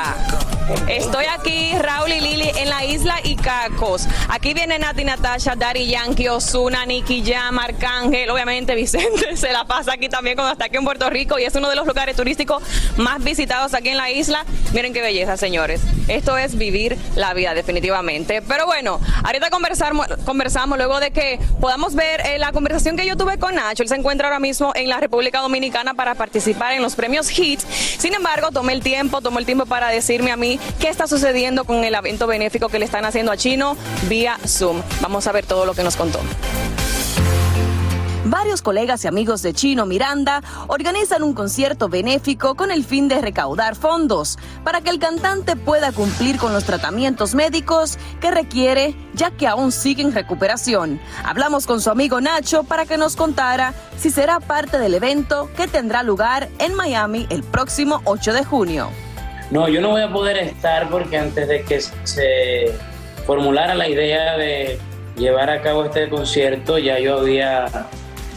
Estoy 0.89 1.27
aquí, 1.27 1.73
Raúl 1.79 2.11
y 2.13 2.21
Lili, 2.21 2.51
en 2.57 2.71
la 2.71 2.85
isla 2.87 3.17
Icacos. 3.23 4.07
Aquí 4.31 4.55
viene 4.55 4.79
Nati 4.79 5.05
Natasha, 5.05 5.55
Dari 5.57 5.87
Yankee, 5.87 6.29
Osuna, 6.29 6.87
Nicky 6.87 7.23
Jam, 7.23 7.59
Arcángel. 7.59 8.31
Obviamente 8.31 8.75
Vicente 8.75 9.37
se 9.37 9.53
la 9.53 9.67
pasa 9.67 9.93
aquí 9.93 10.09
también 10.09 10.37
cuando 10.37 10.53
está 10.53 10.67
aquí 10.67 10.79
en 10.79 10.85
Puerto 10.85 11.11
Rico 11.11 11.39
y 11.39 11.45
es 11.45 11.55
uno 11.55 11.69
de 11.69 11.77
los 11.77 11.87
lugares 11.87 12.17
turísticos 12.17 12.63
más 12.97 13.23
visitados 13.23 13.75
aquí 13.75 13.91
en 13.91 13.99
la 13.99 14.11
isla. 14.11 14.47
Miren 14.73 14.95
qué 14.95 15.03
belleza, 15.03 15.37
señores. 15.37 15.83
Esto 16.09 16.39
es 16.39 16.57
vivir 16.57 16.97
la 17.15 17.35
vida, 17.35 17.53
definitivamente. 17.53 18.41
Pero 18.41 18.65
bueno, 18.65 19.01
ahorita 19.23 19.51
conversamos, 19.51 20.79
luego 20.79 20.99
de 20.99 21.11
que 21.11 21.39
podamos 21.61 21.95
ver 21.95 22.23
eh, 22.27 22.39
la 22.39 22.53
conversación 22.53 22.97
que 22.97 23.07
yo 23.07 23.17
tuve 23.17 23.39
con 23.39 23.55
Nacho. 23.55 23.83
Él 23.83 23.89
se 23.91 23.97
encuentra 23.97 24.29
ahora 24.29 24.41
mismo 24.41 24.73
en 24.75 24.89
la 24.89 24.99
República 24.99 25.41
Dominicana 25.41 25.93
para 25.93 26.15
participar 26.15 26.73
en 26.73 26.83
los 26.83 26.95
premios 26.95 27.29
HITS. 27.29 27.67
Sin 27.99 28.15
embargo, 28.15 28.51
tomé 28.51 28.73
el 28.73 28.83
tiempo, 28.83 29.21
tomó 29.21 29.39
el 29.39 29.47
tiempo 29.47 29.67
para 29.67 29.89
decirme 29.89 30.33
a 30.33 30.37
mí 30.37 30.54
qué 30.79 30.89
está 30.89 31.07
sucediendo 31.07 31.65
con 31.65 31.85
el 31.85 31.95
evento 31.95 32.27
benéfico 32.27 32.69
que 32.69 32.79
le 32.79 32.85
están 32.85 33.05
haciendo 33.05 33.33
a 33.33 33.37
Chino 33.37 33.77
vía 34.09 34.39
Zoom. 34.47 34.83
Vamos 35.01 35.27
a 35.27 35.33
ver 35.33 35.47
todo 35.47 35.67
lo 35.67 35.75
que 35.75 35.83
nos 35.83 35.97
contó. 35.97 36.21
Varios 38.27 38.63
colegas 38.63 39.05
y 39.05 39.09
amigos 39.09 39.43
de 39.43 39.53
Chino 39.53 39.85
Miranda 39.85 40.43
organizan 40.69 41.23
un 41.23 41.35
concierto 41.35 41.91
benéfico 41.91 42.55
con 42.55 42.71
el 42.71 42.83
fin 42.83 43.07
de 43.07 43.21
recaudar 43.21 43.77
fondos 43.77 44.39
para 44.65 44.81
que 44.81 44.89
el 44.89 44.99
cantante 44.99 45.57
pueda 45.57 45.93
cumplir 45.93 46.39
con 46.39 46.55
los 46.55 46.65
tratamientos 46.65 47.35
médicos 47.35 47.99
que 48.23 48.31
requiere 48.31 48.97
ya 49.13 49.31
que 49.31 49.47
aún 49.47 49.73
sigue 49.73 50.03
en 50.03 50.15
recuperación. 50.15 51.01
Hablamos 51.23 51.67
con 51.67 51.83
su 51.83 51.91
amigo 51.91 52.19
Nacho 52.23 52.65
para 52.65 52.87
que 52.87 52.97
nos 52.97 53.15
contara 53.15 53.75
si 53.99 54.11
será 54.11 54.41
parte 54.41 54.79
del 54.79 54.95
evento 54.95 55.51
que 55.55 55.69
tendrá 55.69 56.03
lugar 56.03 56.49
en 56.59 56.75
Miami 56.75 57.27
el 57.29 57.43
próximo 57.43 58.01
8 58.07 58.33
de 58.33 58.45
junio. 58.45 58.89
No, 59.51 59.69
yo 59.69 59.81
no 59.81 59.91
voy 59.91 60.03
a 60.03 60.13
poder 60.13 60.37
estar 60.39 60.89
porque 60.89 61.19
antes 61.19 61.49
de 61.49 61.63
que 61.63 61.81
se 61.81 62.73
formulara 63.27 63.75
la 63.75 63.89
idea 63.89 64.37
de 64.37 64.79
llevar 65.17 65.51
a 65.51 65.63
cabo 65.63 65.85
este 65.85 66.09
concierto, 66.09 66.79
ya 66.79 66.99
yo 66.99 67.19
había 67.19 67.67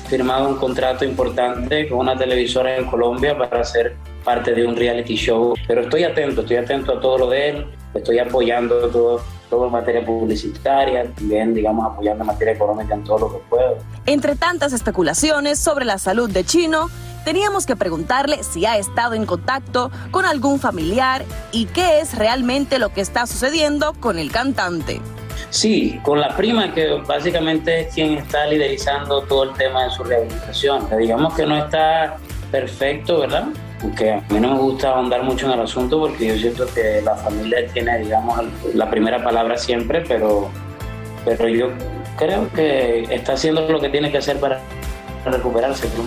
firmado 0.08 0.48
un 0.48 0.56
contrato 0.56 1.04
importante 1.06 1.88
con 1.90 2.00
una 2.00 2.18
televisora 2.18 2.78
en 2.78 2.86
Colombia 2.86 3.38
para 3.38 3.64
ser 3.64 3.96
parte 4.24 4.54
de 4.54 4.66
un 4.66 4.76
reality 4.76 5.16
show. 5.16 5.54
Pero 5.68 5.82
estoy 5.82 6.04
atento, 6.04 6.42
estoy 6.42 6.58
atento 6.58 6.98
a 6.98 7.02
todo 7.02 7.18
lo 7.18 7.30
de 7.30 7.50
él, 7.50 7.66
estoy 7.94 8.20
apoyando 8.20 8.88
todo, 8.90 9.22
todo 9.50 9.66
en 9.68 9.72
materia 9.72 10.06
publicitaria, 10.06 11.12
también, 11.14 11.54
digamos, 11.54 11.92
apoyando 11.92 12.24
en 12.24 12.28
materia 12.28 12.54
económica 12.54 12.94
en 12.94 13.04
todo 13.04 13.20
lo 13.20 13.34
que 13.34 13.40
puedo. 13.50 13.78
Entre 14.06 14.36
tantas 14.36 14.74
especulaciones 14.74 15.60
sobre 15.60 15.86
la 15.86 15.98
salud 15.98 16.30
de 16.30 16.44
Chino, 16.46 16.90
teníamos 17.26 17.66
que 17.66 17.76
preguntarle 17.76 18.44
si 18.44 18.66
ha 18.66 18.78
estado 18.78 19.14
en 19.14 19.26
contacto 19.26 19.92
con 20.12 20.26
algún 20.26 20.60
familiar 20.60 21.26
y 21.52 21.66
qué 21.66 22.00
es 22.00 22.18
realmente 22.18 22.80
lo 22.80 22.90
que 22.90 23.02
está 23.02 23.26
sucediendo 23.28 23.94
con 23.94 24.18
el 24.20 24.32
cantante. 24.32 25.02
Sí, 25.50 26.00
con 26.04 26.20
la 26.20 26.36
prima 26.36 26.74
que 26.74 27.02
básicamente 27.08 27.82
es 27.82 27.94
quien 27.94 28.18
está 28.18 28.46
liderizando 28.48 29.22
todo 29.24 29.44
el 29.44 29.54
tema 29.54 29.86
de 29.86 29.92
su 29.92 30.04
rehabilitación. 30.04 30.88
Digamos 30.98 31.34
que 31.36 31.46
no 31.46 31.58
está 31.58 32.18
perfecto, 32.52 33.20
¿verdad? 33.20 33.48
Aunque 33.82 34.12
a 34.12 34.24
mí 34.30 34.40
no 34.40 34.56
me 34.56 34.60
gusta 34.60 34.90
ahondar 34.90 35.24
mucho 35.24 35.46
en 35.46 35.54
el 35.54 35.62
asunto 35.62 36.00
porque 36.00 36.28
yo 36.28 36.36
siento 36.36 36.66
que 36.74 37.02
la 37.02 37.16
familia 37.16 37.68
tiene, 37.72 38.00
digamos, 38.00 38.40
la 38.74 38.90
primera 38.90 39.24
palabra 39.24 39.58
siempre, 39.58 40.04
pero, 40.08 40.50
pero 41.24 41.48
yo 41.48 41.70
creo 42.18 42.52
que 42.52 43.04
está 43.10 43.34
haciendo 43.34 43.70
lo 43.70 43.80
que 43.80 43.90
tiene 43.90 44.12
que 44.12 44.18
hacer 44.18 44.40
para 44.40 44.60
recuperarse. 45.26 45.88
Por 45.88 46.06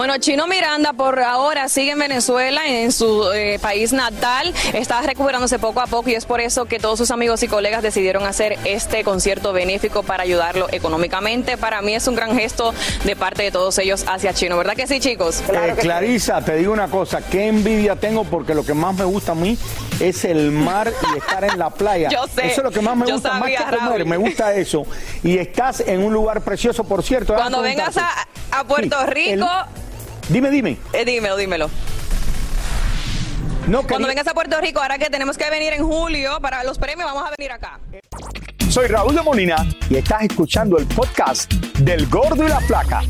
Bueno, 0.00 0.16
Chino 0.16 0.46
Miranda 0.46 0.94
por 0.94 1.20
ahora 1.20 1.68
sigue 1.68 1.90
en 1.90 1.98
Venezuela, 1.98 2.62
en 2.66 2.90
su 2.90 3.30
eh, 3.34 3.58
país 3.60 3.92
natal, 3.92 4.54
está 4.72 5.02
recuperándose 5.02 5.58
poco 5.58 5.82
a 5.82 5.86
poco 5.86 6.08
y 6.08 6.14
es 6.14 6.24
por 6.24 6.40
eso 6.40 6.64
que 6.64 6.78
todos 6.78 6.96
sus 6.98 7.10
amigos 7.10 7.42
y 7.42 7.48
colegas 7.48 7.82
decidieron 7.82 8.24
hacer 8.24 8.56
este 8.64 9.04
concierto 9.04 9.52
benéfico 9.52 10.02
para 10.02 10.22
ayudarlo 10.22 10.68
económicamente. 10.72 11.58
Para 11.58 11.82
mí 11.82 11.94
es 11.94 12.08
un 12.08 12.16
gran 12.16 12.34
gesto 12.34 12.72
de 13.04 13.14
parte 13.14 13.42
de 13.42 13.50
todos 13.50 13.76
ellos 13.76 14.06
hacia 14.08 14.32
Chino, 14.32 14.56
¿verdad 14.56 14.72
que 14.72 14.86
sí, 14.86 15.00
chicos? 15.00 15.42
Eh, 15.52 15.74
Clarisa, 15.78 16.42
te 16.42 16.56
digo 16.56 16.72
una 16.72 16.88
cosa, 16.88 17.20
qué 17.20 17.48
envidia 17.48 17.94
tengo 17.94 18.24
porque 18.24 18.54
lo 18.54 18.64
que 18.64 18.72
más 18.72 18.94
me 18.94 19.04
gusta 19.04 19.32
a 19.32 19.34
mí 19.34 19.58
es 20.00 20.24
el 20.24 20.50
mar 20.50 20.90
y 21.12 21.18
estar 21.18 21.44
en 21.44 21.58
la 21.58 21.68
playa. 21.68 22.08
Yo 22.10 22.24
sé, 22.34 22.46
Eso 22.46 22.62
es 22.62 22.64
lo 22.64 22.70
que 22.70 22.80
más 22.80 22.96
me 22.96 23.04
gusta, 23.04 23.38
sabía, 23.38 23.60
más 23.60 23.68
que 23.70 23.76
comer, 23.76 23.98
Raúl. 23.98 24.06
me 24.06 24.16
gusta 24.16 24.54
eso. 24.54 24.86
Y 25.22 25.36
estás 25.36 25.80
en 25.80 26.02
un 26.02 26.14
lugar 26.14 26.40
precioso, 26.40 26.84
por 26.84 27.02
cierto. 27.02 27.34
déjame 27.34 27.50
Cuando 27.50 27.68
vengas 27.68 27.98
a, 27.98 28.26
a 28.50 28.64
Puerto 28.64 28.96
Sí, 29.04 29.10
Rico, 29.10 29.46
el- 29.46 29.80
Dime, 30.30 30.50
dime. 30.50 30.76
eh, 30.92 31.04
dímelo, 31.04 31.36
dímelo. 31.36 31.70
No, 33.66 33.82
Cuando 33.82 34.08
vengas 34.08 34.26
a 34.26 34.34
Puerto 34.34 34.60
Rico, 34.60 34.80
ahora 34.80 34.98
que 34.98 35.10
tenemos 35.10 35.36
que 35.36 35.48
venir 35.50 35.72
en 35.72 35.84
julio 35.86 36.40
para 36.40 36.64
los 36.64 36.78
premios, 36.78 37.06
vamos 37.12 37.28
a 37.28 37.32
venir 37.36 37.52
acá. 37.52 37.78
Soy 38.68 38.86
Raúl 38.88 39.14
de 39.14 39.22
Molina 39.22 39.66
y 39.88 39.96
estás 39.96 40.22
escuchando 40.22 40.78
el 40.78 40.86
podcast 40.86 41.52
del 41.78 42.06
Gordo 42.08 42.44
y 42.44 42.48
la 42.48 42.60
Flaca. 42.60 43.02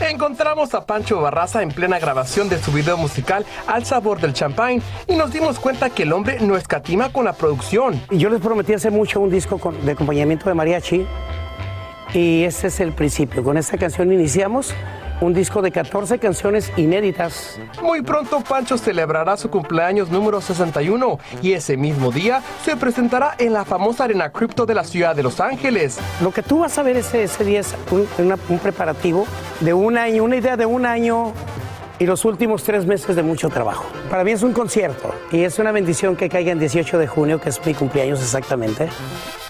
Encontramos 0.00 0.74
a 0.74 0.84
Pancho 0.84 1.20
Barraza 1.20 1.62
en 1.62 1.70
plena 1.70 1.98
grabación 1.98 2.48
de 2.48 2.60
su 2.60 2.72
video 2.72 2.96
musical 2.96 3.44
Al 3.66 3.84
sabor 3.84 4.20
del 4.20 4.32
champagne 4.32 4.82
y 5.06 5.14
nos 5.14 5.32
dimos 5.32 5.58
cuenta 5.58 5.90
que 5.90 6.02
el 6.02 6.12
hombre 6.12 6.38
no 6.40 6.56
escatima 6.56 7.12
con 7.12 7.24
la 7.24 7.32
producción. 7.34 8.00
Yo 8.10 8.28
les 8.28 8.40
prometí 8.40 8.72
hace 8.74 8.90
mucho 8.90 9.20
un 9.20 9.30
disco 9.30 9.58
con- 9.58 9.84
de 9.84 9.92
acompañamiento 9.92 10.48
de 10.48 10.54
mariachi 10.54 11.06
y 12.14 12.44
ese 12.44 12.66
es 12.68 12.80
el 12.80 12.92
principio. 12.92 13.42
Con 13.42 13.56
esta 13.56 13.76
canción 13.78 14.12
iniciamos 14.12 14.74
un 15.20 15.32
disco 15.34 15.62
de 15.62 15.70
14 15.70 16.18
canciones 16.18 16.72
inéditas. 16.76 17.58
Muy 17.80 18.02
pronto 18.02 18.40
Pancho 18.40 18.76
celebrará 18.76 19.36
su 19.36 19.48
cumpleaños 19.50 20.10
número 20.10 20.40
61 20.40 21.18
y 21.42 21.52
ese 21.52 21.76
mismo 21.76 22.10
día 22.10 22.42
se 22.64 22.76
presentará 22.76 23.36
en 23.38 23.52
la 23.52 23.64
famosa 23.64 24.04
arena 24.04 24.30
cripto 24.32 24.66
de 24.66 24.74
la 24.74 24.82
ciudad 24.82 25.14
de 25.14 25.22
Los 25.22 25.38
Ángeles. 25.40 25.98
Lo 26.20 26.32
que 26.32 26.42
tú 26.42 26.58
vas 26.60 26.76
a 26.76 26.82
ver 26.82 26.96
ese, 26.96 27.22
ese 27.22 27.44
día 27.44 27.60
es 27.60 27.74
un, 27.92 28.06
una- 28.18 28.38
un 28.48 28.58
preparativo 28.58 29.26
de 29.60 29.72
un 29.72 29.96
año, 29.96 30.24
una 30.24 30.36
idea 30.36 30.56
de 30.56 30.66
un 30.66 30.86
año 30.86 31.32
y 32.02 32.06
los 32.06 32.24
últimos 32.24 32.64
tres 32.64 32.84
meses 32.84 33.14
de 33.14 33.22
mucho 33.22 33.48
trabajo. 33.48 33.84
Para 34.10 34.24
mí 34.24 34.32
es 34.32 34.42
un 34.42 34.52
concierto 34.52 35.14
y 35.30 35.44
es 35.44 35.60
una 35.60 35.70
bendición 35.70 36.16
que 36.16 36.28
caiga 36.28 36.50
en 36.50 36.58
18 36.58 36.98
de 36.98 37.06
junio, 37.06 37.40
que 37.40 37.50
es 37.50 37.64
mi 37.64 37.74
cumpleaños 37.74 38.20
exactamente. 38.20 38.88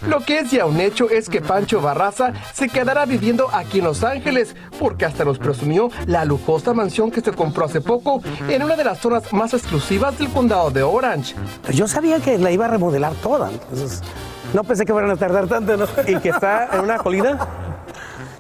Lo 0.07 0.21
que 0.21 0.41
es 0.41 0.51
ya 0.51 0.67
un 0.67 0.79
hecho 0.79 1.09
es 1.09 1.31
que 1.31 1.41
Pancho 1.41 1.81
Barraza 1.81 2.35
se 2.53 2.69
quedará 2.69 3.07
viviendo 3.07 3.49
aquí 3.51 3.79
en 3.79 3.85
Los 3.85 4.05
Ángeles 4.05 4.55
porque 4.79 5.07
hasta 5.07 5.25
nos 5.25 5.38
presumió 5.38 5.91
la 6.05 6.27
lujosa 6.27 6.75
mansión 6.75 7.11
que 7.11 7.23
se 7.23 7.33
compró 7.33 7.65
hace 7.65 7.81
poco 7.81 8.21
en 8.47 8.62
una 8.62 8.77
de 8.77 8.85
las 8.85 8.99
zonas 8.99 9.33
más 9.33 9.55
exclusivas 9.55 10.19
del 10.19 10.29
condado 10.29 10.71
de 10.71 10.83
Orange. 10.83 11.35
Pues 11.62 11.75
yo 11.75 11.88
sabía 11.88 12.21
que 12.21 12.37
la 12.37 12.51
iba 12.51 12.67
a 12.67 12.69
remodelar 12.69 13.15
toda, 13.23 13.51
entonces 13.51 14.03
no 14.53 14.62
pensé 14.62 14.85
que 14.85 14.93
fueran 14.93 15.11
a 15.11 15.17
tardar 15.17 15.47
tanto, 15.47 15.75
¿no? 15.79 15.87
Y 16.07 16.17
que 16.17 16.29
está 16.29 16.69
en 16.75 16.81
una 16.81 16.99
colina. 16.99 17.72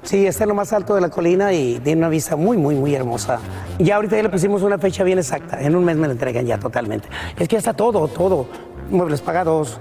Sí, 0.02 0.26
está 0.26 0.44
en 0.44 0.48
lo 0.48 0.54
más 0.56 0.72
alto 0.72 0.96
de 0.96 1.00
la 1.00 1.10
colina 1.10 1.52
y 1.52 1.78
tiene 1.78 2.00
una 2.00 2.08
vista 2.08 2.34
muy, 2.34 2.56
muy, 2.56 2.74
muy 2.74 2.94
hermosa. 2.94 3.38
Ya 3.78 3.96
ahorita 3.96 4.16
ya 4.16 4.24
le 4.24 4.28
pusimos 4.28 4.62
una 4.62 4.76
fecha 4.78 5.04
bien 5.04 5.18
exacta. 5.18 5.60
En 5.60 5.76
un 5.76 5.84
mes 5.84 5.96
me 5.96 6.08
la 6.08 6.12
entregan 6.12 6.44
ya 6.44 6.58
totalmente. 6.58 7.08
Es 7.38 7.48
que 7.48 7.54
ya 7.54 7.58
está 7.58 7.72
todo, 7.72 8.08
todo. 8.08 8.48
Muebles 8.90 9.20
pagados, 9.20 9.78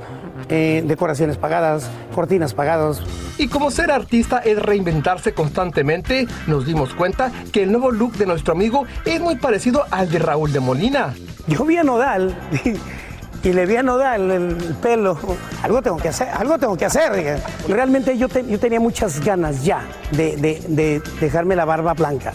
eh, 0.47 0.83
decoraciones 0.85 1.37
pagadas, 1.37 1.89
cortinas 2.13 2.53
pagadas. 2.53 3.01
Y 3.39 3.47
como 3.47 3.71
ser 3.71 3.91
artista 3.91 4.37
es 4.37 4.61
reinventarse 4.61 5.33
constantemente, 5.33 6.27
nos 6.45 6.67
dimos 6.67 6.93
cuenta 6.93 7.31
que 7.51 7.63
el 7.63 7.71
nuevo 7.71 7.89
look 7.89 8.13
de 8.13 8.27
nuestro 8.27 8.53
amigo 8.53 8.85
es 9.05 9.19
muy 9.19 9.37
parecido 9.37 9.85
al 9.89 10.09
de 10.09 10.19
Raúl 10.19 10.53
de 10.53 10.59
Molina. 10.59 11.15
Yo 11.47 11.65
vi 11.65 11.77
a 11.77 11.83
Nodal 11.83 12.37
y 13.43 13.53
le 13.53 13.65
vi 13.65 13.75
a 13.77 13.83
Nodal 13.83 14.29
el 14.31 14.55
pelo. 14.81 15.17
Algo 15.63 15.81
tengo 15.81 15.97
que 15.97 16.09
hacer, 16.09 16.29
algo 16.29 16.57
tengo 16.57 16.77
que 16.77 16.85
hacer. 16.85 17.41
Realmente 17.67 18.17
yo, 18.17 18.29
te- 18.29 18.45
yo 18.45 18.59
tenía 18.59 18.79
muchas 18.79 19.19
ganas 19.23 19.63
ya 19.63 19.81
de, 20.11 20.35
de- 20.37 20.61
de 20.67 21.01
dejarme 21.19 21.55
la 21.55 21.65
barba 21.65 21.93
blanca. 21.93 22.33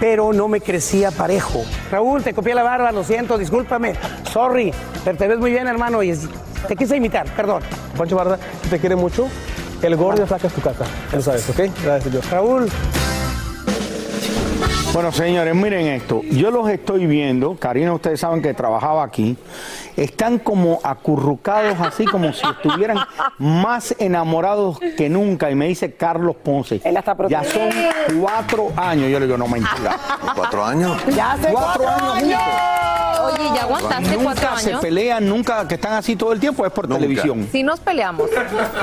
Pero 0.00 0.32
no 0.32 0.48
me 0.48 0.60
crecía 0.60 1.10
parejo. 1.10 1.64
Raúl, 1.90 2.22
te 2.22 2.34
copié 2.34 2.54
la 2.54 2.62
barba, 2.64 2.90
lo 2.90 3.04
siento, 3.04 3.38
discúlpame. 3.38 3.94
Sorry, 4.32 4.72
pero 5.04 5.16
te 5.16 5.28
ves 5.28 5.38
muy 5.38 5.50
bien, 5.52 5.66
hermano, 5.68 6.02
y 6.02 6.10
es- 6.10 6.28
te 6.66 6.74
quise 6.76 6.96
imitar, 6.96 7.26
perdón. 7.36 7.62
Pancho 7.96 8.16
Barra, 8.16 8.38
te 8.70 8.78
quiere 8.78 8.96
mucho. 8.96 9.28
El 9.82 9.96
gordo 9.96 10.26
saca 10.26 10.48
tu 10.48 10.60
casa. 10.60 10.84
Lo 11.12 11.20
sabes, 11.20 11.48
¿ok? 11.50 11.60
Gracias, 11.84 12.12
yo. 12.14 12.20
Raúl. 12.30 12.68
Bueno, 14.92 15.10
señores, 15.10 15.54
miren 15.54 15.86
esto. 15.86 16.20
Yo 16.32 16.50
los 16.50 16.68
estoy 16.68 17.06
viendo. 17.06 17.56
Karina, 17.56 17.94
ustedes 17.94 18.20
saben 18.20 18.42
que 18.42 18.52
trabajaba 18.52 19.02
aquí. 19.02 19.38
Están 19.96 20.38
como 20.38 20.80
acurrucados, 20.84 21.80
así 21.80 22.04
como 22.04 22.30
si 22.34 22.46
estuvieran 22.46 22.98
más 23.38 23.94
enamorados 23.98 24.78
que 24.98 25.08
nunca. 25.08 25.50
Y 25.50 25.54
me 25.54 25.66
dice 25.66 25.94
Carlos 25.94 26.36
Ponce. 26.36 26.82
ya 27.30 27.42
son 27.42 27.70
cuatro 28.20 28.70
años. 28.76 29.10
Yo 29.10 29.18
le 29.18 29.24
digo, 29.24 29.38
no 29.38 29.48
mentira. 29.48 29.96
¿Cuatro 30.36 30.62
años? 30.62 31.02
Ya 31.16 31.32
hace 31.32 31.50
Cuatro 31.50 31.84
cuatro 31.84 32.12
años 32.14 32.38
años. 32.38 32.81
Oye, 33.20 33.44
¿ya 33.54 33.62
aguantaste 33.62 34.10
nunca 34.16 34.22
cuatro 34.24 34.58
se 34.58 34.68
años? 34.70 34.80
pelean, 34.80 35.28
nunca 35.28 35.68
que 35.68 35.74
están 35.74 35.92
así 35.94 36.16
todo 36.16 36.32
el 36.32 36.40
tiempo, 36.40 36.64
es 36.66 36.72
por 36.72 36.88
televisión. 36.88 37.48
Sí 37.52 37.62
nos 37.62 37.80
peleamos. 37.80 38.28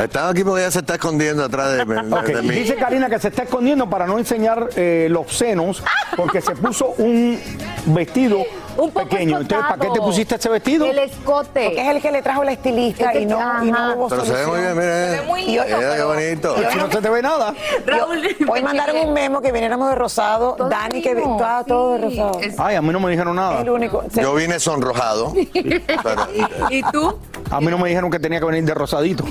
Estaba 0.02 0.30
aquí 0.30 0.44
porque 0.44 0.62
ella 0.62 0.72
se 0.72 0.80
está 0.80 0.96
escondiendo 0.96 1.44
atrás 1.44 1.72
de, 1.78 1.86
de- 1.86 2.14
Ok, 2.14 2.26
de 2.26 2.42
mí. 2.42 2.50
Dice 2.56 2.76
Karina 2.76 3.10
que 3.10 3.20
se 3.20 3.30
está 3.30 3.44
escondiendo 3.44 3.90
para 3.90 4.06
no 4.06 4.18
enseñar 4.18 4.70
eh, 4.76 5.08
los 5.10 5.32
senos 5.36 5.84
porque 6.16 6.42
se 6.42 6.56
puso 6.56 6.94
un 6.98 7.40
vestido 7.88 8.44
pequeño. 8.88 9.40
Entonces, 9.40 9.68
¿para 9.68 9.82
qué 9.82 9.90
te 9.94 10.00
pusiste 10.00 10.36
ese 10.36 10.50
vestido? 10.50 10.86
El 10.86 11.00
escote. 11.00 11.66
Porque 11.66 11.82
es 11.82 11.88
el 11.96 12.02
que 12.02 12.12
le 12.12 12.22
trajo 12.22 12.44
la 12.44 12.54
estilista 12.54 13.14
y 13.18 13.26
no, 13.26 13.40
y 13.66 13.72
no 13.72 13.96
hubo 13.96 14.08
Pero 14.10 14.26
se 14.26 14.34
ve 14.34 14.46
muy 14.48 14.60
bien, 14.62 14.76
mire. 14.78 15.10
Se 15.10 15.20
ve 15.20 15.22
muy 15.28 15.42
lindo, 15.44 15.64
Mira 15.66 15.96
qué 15.96 16.04
bonito. 16.04 16.56
Y 16.62 16.66
hoy 16.66 16.76
no 16.78 16.92
se 16.92 17.02
te 17.02 17.10
ve 17.10 17.22
nada. 17.22 17.54
Hoy 18.50 18.64
mandaron 18.64 18.98
un 19.08 19.14
memo 19.14 19.42
que 19.42 19.52
viniéramos 19.52 19.90
de 19.90 19.96
rosado. 19.96 20.56
Dani 20.70 21.02
que 21.02 21.12
estaba 21.12 21.64
todo 21.64 21.94
de 21.94 21.98
rosado. 22.00 22.40
Ay, 22.58 22.76
a 22.76 22.82
mí 22.82 22.90
no 22.90 23.00
me 23.00 23.12
dijeron 23.12 23.36
nada. 23.36 23.62
El 23.62 23.70
único. 23.70 24.04
Se- 24.12 24.22
Yo 24.22 24.34
vine 24.36 24.60
sonrojado. 24.60 25.34
pero- 25.54 26.28
¿Y 26.70 26.82
tú? 26.92 27.18
A 27.52 27.60
mí 27.60 27.68
no 27.68 27.78
me 27.78 27.90
dijeron 27.90 28.10
que 28.12 28.20
tenía 28.20 28.40
que 28.40 28.46
venir 28.46 28.64
de 28.64 28.74
rosadito. 28.74 29.26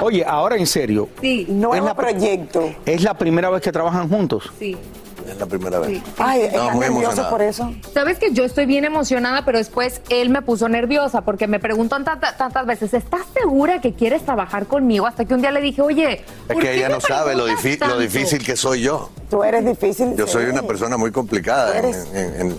Oye, 0.00 0.24
ahora 0.26 0.56
en 0.56 0.66
serio. 0.66 1.08
Sí. 1.20 1.46
Nuevo 1.48 1.94
proyecto. 1.94 2.70
¿Es 2.86 3.02
la 3.02 3.14
primera 3.14 3.50
vez 3.50 3.60
que 3.62 3.72
trabajan 3.72 4.08
juntos? 4.08 4.50
Sí. 4.58 4.76
Es 5.28 5.38
la 5.38 5.46
primera 5.46 5.78
vez. 5.78 6.02
Ay, 6.18 6.40
No, 6.40 6.46
¿estás 6.46 6.62
muy 6.74 6.80
nervioso 6.80 7.00
emocionado. 7.02 7.30
por 7.30 7.42
eso? 7.42 7.74
Sabes 7.94 8.18
que 8.18 8.32
yo 8.32 8.44
estoy 8.44 8.66
bien 8.66 8.84
emocionada, 8.84 9.44
pero 9.44 9.58
después 9.58 10.00
él 10.08 10.30
me 10.30 10.42
puso 10.42 10.68
nerviosa 10.68 11.22
porque 11.22 11.46
me 11.46 11.58
preguntan 11.60 12.04
tanta- 12.04 12.36
tantas 12.36 12.66
veces, 12.66 12.92
¿estás 12.94 13.22
segura 13.34 13.80
que 13.80 13.94
quieres 13.94 14.22
trabajar 14.24 14.66
conmigo? 14.66 15.06
Hasta 15.06 15.24
que 15.24 15.34
un 15.34 15.40
día 15.40 15.50
le 15.52 15.60
dije, 15.60 15.82
oye, 15.82 16.12
Es 16.12 16.24
¿por 16.48 16.56
que 16.56 16.68
qué 16.68 16.74
ella 16.76 16.88
me 16.88 16.94
no 16.94 17.00
sabe 17.00 17.34
lo, 17.34 17.46
difícil 17.46 18.44
que 18.44 18.56
soy 18.56 18.82
yo. 18.82 19.10
Tú 19.32 19.42
eres 19.42 19.64
difícil. 19.64 20.14
Yo 20.14 20.26
soy 20.26 20.44
sí. 20.44 20.50
una 20.50 20.60
persona 20.60 20.98
muy 20.98 21.10
complicada 21.10 21.78
en, 21.78 21.86
en- 22.14 22.40
en- 22.42 22.56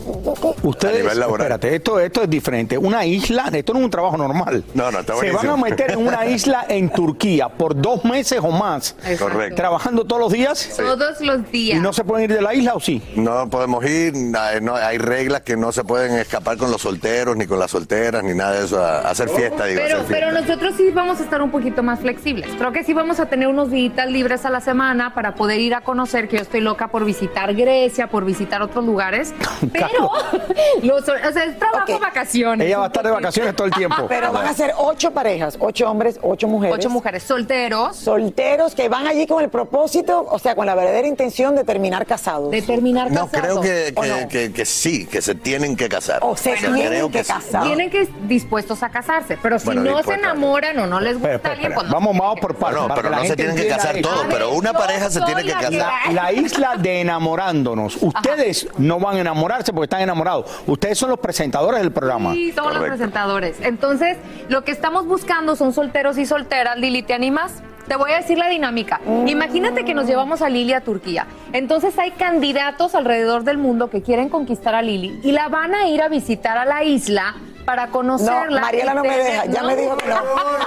Ustedes, 0.64 0.96
a 0.96 1.04
nivel 1.04 1.20
laboral. 1.20 1.46
espérate, 1.46 1.76
esto, 1.76 2.00
esto 2.00 2.24
es 2.24 2.30
diferente. 2.32 2.80
Una 2.80 3.06
isla, 3.06 3.52
esto 3.54 3.74
no 3.74 3.80
es 3.80 3.86
un 3.86 3.92
trabajo 3.92 4.18
normal. 4.18 4.64
No, 4.74 4.92
no, 4.92 5.02
está 5.02 5.14
Se 5.14 5.20
van 5.32 5.34
buenísimo. 5.34 5.54
a 5.54 5.70
meter 5.70 5.92
en 5.92 6.00
una 6.08 6.26
isla 6.26 6.66
en 6.68 6.90
Turquía 6.90 7.48
por 7.50 7.80
dos 7.80 8.04
meses 8.06 8.40
o 8.42 8.50
más. 8.50 8.96
Correcto. 9.20 9.56
Trabajando 9.56 10.06
todos 10.06 10.20
los 10.24 10.32
días. 10.34 10.68
Todos 10.76 11.22
los 11.22 11.40
¿Y 11.42 11.52
días. 11.52 11.80
no 11.80 11.94
se 11.94 12.04
pueden 12.04 12.24
ir 12.32 12.36
de 12.38 12.42
la 12.42 12.56
isla 12.56 12.74
o 12.74 12.80
sí? 12.80 13.04
No 13.16 13.48
podemos 13.52 13.86
ir, 13.86 14.16
na- 14.16 14.60
no, 14.60 14.76
hay 14.76 14.98
reglas 14.98 15.42
que 15.42 15.56
no 15.56 15.72
se 15.72 15.84
pueden 15.84 16.18
escapar 16.18 16.58
con 16.58 16.72
los 16.72 16.82
solteros, 16.82 17.38
ni 17.38 17.46
con 17.46 17.60
las 17.60 17.70
solteras, 17.70 18.24
ni 18.24 18.34
nada 18.34 18.54
de 18.58 18.66
eso, 18.66 18.84
a, 18.84 18.98
a 19.02 19.12
hacer 19.12 19.30
fiesta, 19.30 19.66
digo, 19.66 19.80
Pero, 19.84 19.98
hacer 19.98 20.08
fiesta. 20.08 20.26
pero 20.28 20.32
nosotros 20.42 20.74
sí 20.76 20.90
vamos 20.92 21.20
a 21.20 21.24
estar 21.24 21.40
un 21.44 21.52
poquito 21.52 21.84
más 21.84 22.00
flexibles. 22.00 22.50
Creo 22.58 22.72
que 22.72 22.84
sí 22.84 22.94
vamos 22.96 23.20
a 23.20 23.28
tener 23.28 23.48
unos 23.48 23.70
días 23.70 24.10
libres 24.10 24.44
a 24.46 24.50
la 24.50 24.60
semana 24.60 25.14
para 25.14 25.36
poder 25.36 25.60
ir 25.60 25.76
a 25.76 25.82
conocer, 25.82 26.28
que 26.28 26.38
yo 26.38 26.42
estoy 26.42 26.62
loca 26.64 26.88
por 26.88 27.06
visitar 27.06 27.54
Grecia, 27.54 28.08
por 28.08 28.26
visitar 28.26 28.62
otros 28.62 28.84
lugares. 28.86 29.34
Pero, 29.74 30.10
los- 30.82 31.02
o 31.04 31.32
sea, 31.34 31.44
es 31.46 31.58
trabajo, 31.60 32.00
vacaciones. 32.00 32.68
Ella 32.68 32.78
va 32.80 32.86
a 32.86 32.88
estar 32.88 33.04
de 33.04 33.12
vacaciones 33.12 33.56
todo 33.56 33.68
el 33.68 33.74
tiempo. 33.74 34.06
Pero 34.10 34.32
van 34.32 34.48
a 34.48 34.54
ser 34.54 34.74
ocho 34.78 35.12
parejas, 35.12 35.58
ocho 35.60 35.90
hombres, 35.90 36.20
ocho 36.22 36.48
mujeres. 36.48 36.76
Ocho 36.78 36.90
mujeres 36.90 37.24
solteros. 37.24 37.96
Solteros 37.98 38.76
que 38.76 38.90
van 38.90 39.08
allí 39.08 39.28
con 39.28 39.44
el 39.44 39.50
propósito, 39.50 40.26
o 40.30 40.40
sea, 40.40 40.56
con 40.56 40.66
la 40.66 40.76
verdadera 40.76 41.08
intención 41.08 41.56
de 41.56 41.64
terminar 41.64 42.06
casados. 42.06 42.52
De 42.52 42.62
terminar 42.62 43.12
No, 43.12 43.28
creo 43.28 43.62
que, 43.62 43.94
¿O 43.96 44.02
que, 44.02 44.08
no? 44.10 44.28
que- 44.28 44.52
que 44.54 44.66
sí, 44.66 45.06
que 45.06 45.22
se 45.22 45.36
tienen 45.36 45.76
que 45.76 45.90
casar. 45.90 46.20
O 46.22 46.36
se 46.36 46.54
Creo 46.56 46.74
tienen 46.74 47.12
que 47.12 47.24
casar. 47.24 47.64
Tienen 47.64 47.90
que 47.90 48.08
dispuestos 48.28 48.84
a 48.84 48.90
casarse, 48.90 49.38
pero 49.42 49.60
si 49.60 49.66
Bueno, 49.66 49.82
no 49.84 50.04
se 50.04 50.14
enamoran 50.14 50.78
o 50.80 50.88
no 50.88 51.00
les 51.00 51.14
gusta 51.16 51.34
espera, 51.36 51.54
alguien, 51.54 51.74
pues 51.74 51.88
no. 51.88 51.94
Vamos, 51.94 52.18
vamos 52.18 52.40
por 52.40 52.56
partes. 52.56 52.82
No, 52.88 52.94
pero 52.96 53.10
no 53.10 53.24
se 53.26 53.36
tienen 53.36 53.56
que 53.56 53.68
casar 53.68 53.96
todos, 54.02 54.26
pero 54.30 54.52
una 54.52 54.74
pareja 54.74 55.10
se 55.10 55.22
tiene 55.22 55.44
que 55.44 55.52
casar. 55.52 55.72
La, 55.72 56.12
la 56.12 56.32
isla 56.44 56.76
de 56.78 57.02
enamorándonos. 57.02 57.98
Ustedes 58.02 58.68
no 58.78 59.00
van 59.00 59.18
a 59.18 59.22
enamorarse 59.22 59.74
porque 59.74 59.86
están 59.86 60.02
enamorados. 60.02 60.46
Ustedes 60.68 60.98
son 60.98 61.10
los 61.10 61.20
presentadores 61.20 61.82
del 61.82 61.92
programa. 61.92 62.34
Sí, 62.34 62.52
todos 62.56 62.74
los 62.74 62.84
presentadores. 62.84 63.58
Entonces, 63.62 64.18
lo 64.50 64.64
que 64.64 64.72
estamos 64.72 65.06
buscando 65.06 65.56
son 65.56 65.74
solteros 65.74 66.18
y 66.18 66.26
solteras. 66.26 66.78
Lili, 66.78 67.04
¿te 67.04 67.14
animas? 67.14 67.64
Te 67.88 67.98
voy 67.98 68.12
a 68.12 68.18
decir 68.18 68.38
la 68.38 68.48
dinámica. 68.48 69.02
Imagínate 69.28 69.84
que 69.84 69.94
nos 69.94 70.08
llevamos 70.08 70.42
a 70.42 70.50
Lili 70.50 70.74
a 70.74 70.82
Turquía. 70.82 71.28
Entonces 71.52 71.98
hay 72.00 72.12
candidatos 72.12 72.96
alrededor 72.96 73.44
del 73.44 73.58
mundo 73.58 73.90
que 73.90 74.02
quieren 74.02 74.30
conquistar 74.30 74.74
a 74.74 74.82
Lili 74.82 75.20
y 75.22 75.34
la 75.34 75.50
van 75.50 75.76
a 75.76 75.88
ir 75.90 76.02
a 76.02 76.08
visitar 76.08 76.58
a 76.58 76.66
la 76.66 76.84
isla 76.84 77.36
para 77.66 77.88
conocerla. 77.88 78.60
No, 78.60 78.62
Mariela 78.62 78.94
no 78.94 79.04
me 79.04 79.18
deja, 79.18 79.46
ya 79.46 79.64
me 79.64 79.76
dijo 79.76 79.98
que 79.98 80.08
no. 80.10 80.16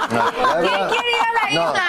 ¿Quién 0.09 0.89
quiere 0.89 1.09
ir 1.09 1.23
a 1.23 1.33
la 1.33 1.51
isla? 1.51 1.83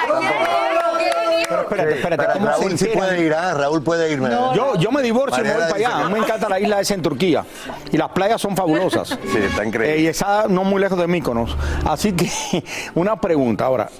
Pero 1.48 1.62
espérate, 1.62 1.94
espérate. 1.94 2.26
¿cómo 2.34 2.46
se 2.46 2.52
Raúl 2.52 2.78
sí 2.78 2.86
puede 2.94 3.24
ir, 3.24 3.32
¿ah? 3.32 3.54
Raúl 3.54 3.82
puede 3.82 4.12
irme. 4.12 4.28
Yo, 4.54 4.76
yo 4.76 4.90
me 4.90 5.02
divorcio 5.02 5.42
y 5.42 5.46
me 5.46 5.54
voy 5.54 5.62
para 5.62 5.74
allá. 5.76 5.96
A 5.96 6.08
mí 6.08 6.12
me 6.12 6.18
encanta 6.18 6.48
la 6.48 6.60
isla 6.60 6.80
esa 6.80 6.94
en 6.94 7.02
Turquía. 7.02 7.44
Y 7.90 7.96
las 7.96 8.10
playas 8.10 8.40
son 8.40 8.56
fabulosas. 8.56 9.18
Sí, 9.28 9.38
está 9.38 9.64
increíble. 9.64 9.96
Eh, 9.96 10.00
y 10.02 10.06
está 10.06 10.46
no 10.48 10.64
muy 10.64 10.80
lejos 10.80 10.98
de 10.98 11.06
Míconos. 11.06 11.54
Así 11.86 12.12
que, 12.12 12.30
una 12.94 13.20
pregunta 13.20 13.66
ahora. 13.66 13.90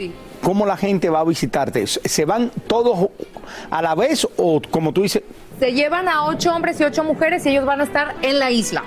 ¿Cómo 0.43 0.65
la 0.65 0.77
gente 0.77 1.11
va 1.11 1.21
a 1.21 1.25
visitarte? 1.25 1.87
¿Se 1.87 2.25
van 2.25 2.51
todos 2.67 3.09
a 3.71 3.83
la 3.83 3.95
vez 3.95 4.27
o 4.37 4.63
como 4.71 4.93
tú 4.93 5.03
dices, 5.03 5.23
Se 5.59 5.73
llevan 5.73 6.09
a 6.09 6.25
ocho 6.25 6.55
hombres 6.55 6.81
y 6.81 6.85
ocho 6.85 7.05
mujeres 7.05 7.45
y 7.47 7.51
ellos 7.51 7.67
van 7.67 7.81
a 7.81 7.85
estar 7.85 8.15
en 8.23 8.39
la 8.39 8.51
isla. 8.51 8.85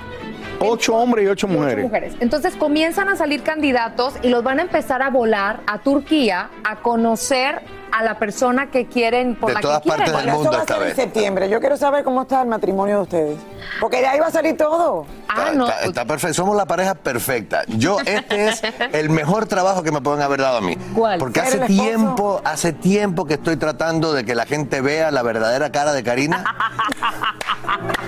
Ocho 0.64 0.94
hombres 0.96 1.24
y 1.24 1.28
ocho 1.28 1.46
Ocho 1.46 1.48
mujeres? 1.58 1.84
mujeres. 1.84 2.14
Entonces 2.20 2.54
comienzan 2.56 3.08
a 3.08 3.16
salir 3.16 3.42
candidatos 3.42 4.14
y 4.22 4.28
los 4.28 4.42
van 4.44 4.58
a 4.58 4.62
empezar 4.62 5.02
a 5.02 5.10
volar 5.10 5.60
a 5.66 5.78
Turquía 5.78 6.50
a 6.64 6.76
conocer 6.76 7.62
a 7.90 8.02
la 8.02 8.18
persona 8.18 8.70
que 8.70 8.86
quieren 8.86 9.34
por 9.34 9.48
De 9.50 9.54
la 9.56 9.60
todas 9.60 9.78
que 9.82 9.90
quieren. 9.90 9.98
partes 10.06 10.16
del 10.16 10.28
Eso 10.28 10.36
mundo 10.36 10.50
va 10.52 10.56
a 10.56 10.60
esta 10.60 10.74
ser 10.74 10.82
en 10.82 10.88
vez. 10.88 10.96
septiembre. 10.96 11.48
Yo 11.50 11.60
quiero 11.60 11.76
saber 11.76 12.04
cómo 12.04 12.22
está 12.22 12.40
el 12.40 12.48
matrimonio 12.48 12.96
de 12.96 13.02
ustedes. 13.02 13.38
Porque 13.80 13.98
de 14.00 14.06
ahí 14.06 14.18
va 14.18 14.28
a 14.28 14.30
salir 14.30 14.56
todo. 14.56 15.04
Ah, 15.28 15.34
Está, 15.48 15.52
no. 15.52 15.64
está- 15.68 15.80
está 15.84 16.04
perfecto. 16.06 16.34
Somos 16.34 16.56
la 16.56 16.64
pareja 16.64 16.94
perfecta. 16.94 17.64
Yo, 17.68 17.98
este 18.06 18.48
es 18.48 18.62
el 18.92 19.10
mejor 19.10 19.46
trabajo 19.46 19.82
que 19.82 19.92
me 19.92 20.00
pueden 20.00 20.22
haber 20.22 20.40
dado 20.40 20.56
a 20.58 20.60
mí. 20.62 20.76
¿Cuál? 20.94 21.18
Porque 21.18 21.40
¿Ser 21.40 21.64
hace 21.64 21.66
tiempo, 21.66 22.40
hace 22.44 22.72
tiempo 22.72 23.26
que 23.26 23.34
estoy 23.34 23.56
tratando 23.58 24.14
de 24.14 24.24
que 24.24 24.34
la 24.34 24.46
gente 24.46 24.80
vea 24.80 25.10
la 25.10 25.22
verdadera 25.22 25.70
cara 25.70 25.92
de 25.92 26.02
Karina. 26.02 26.44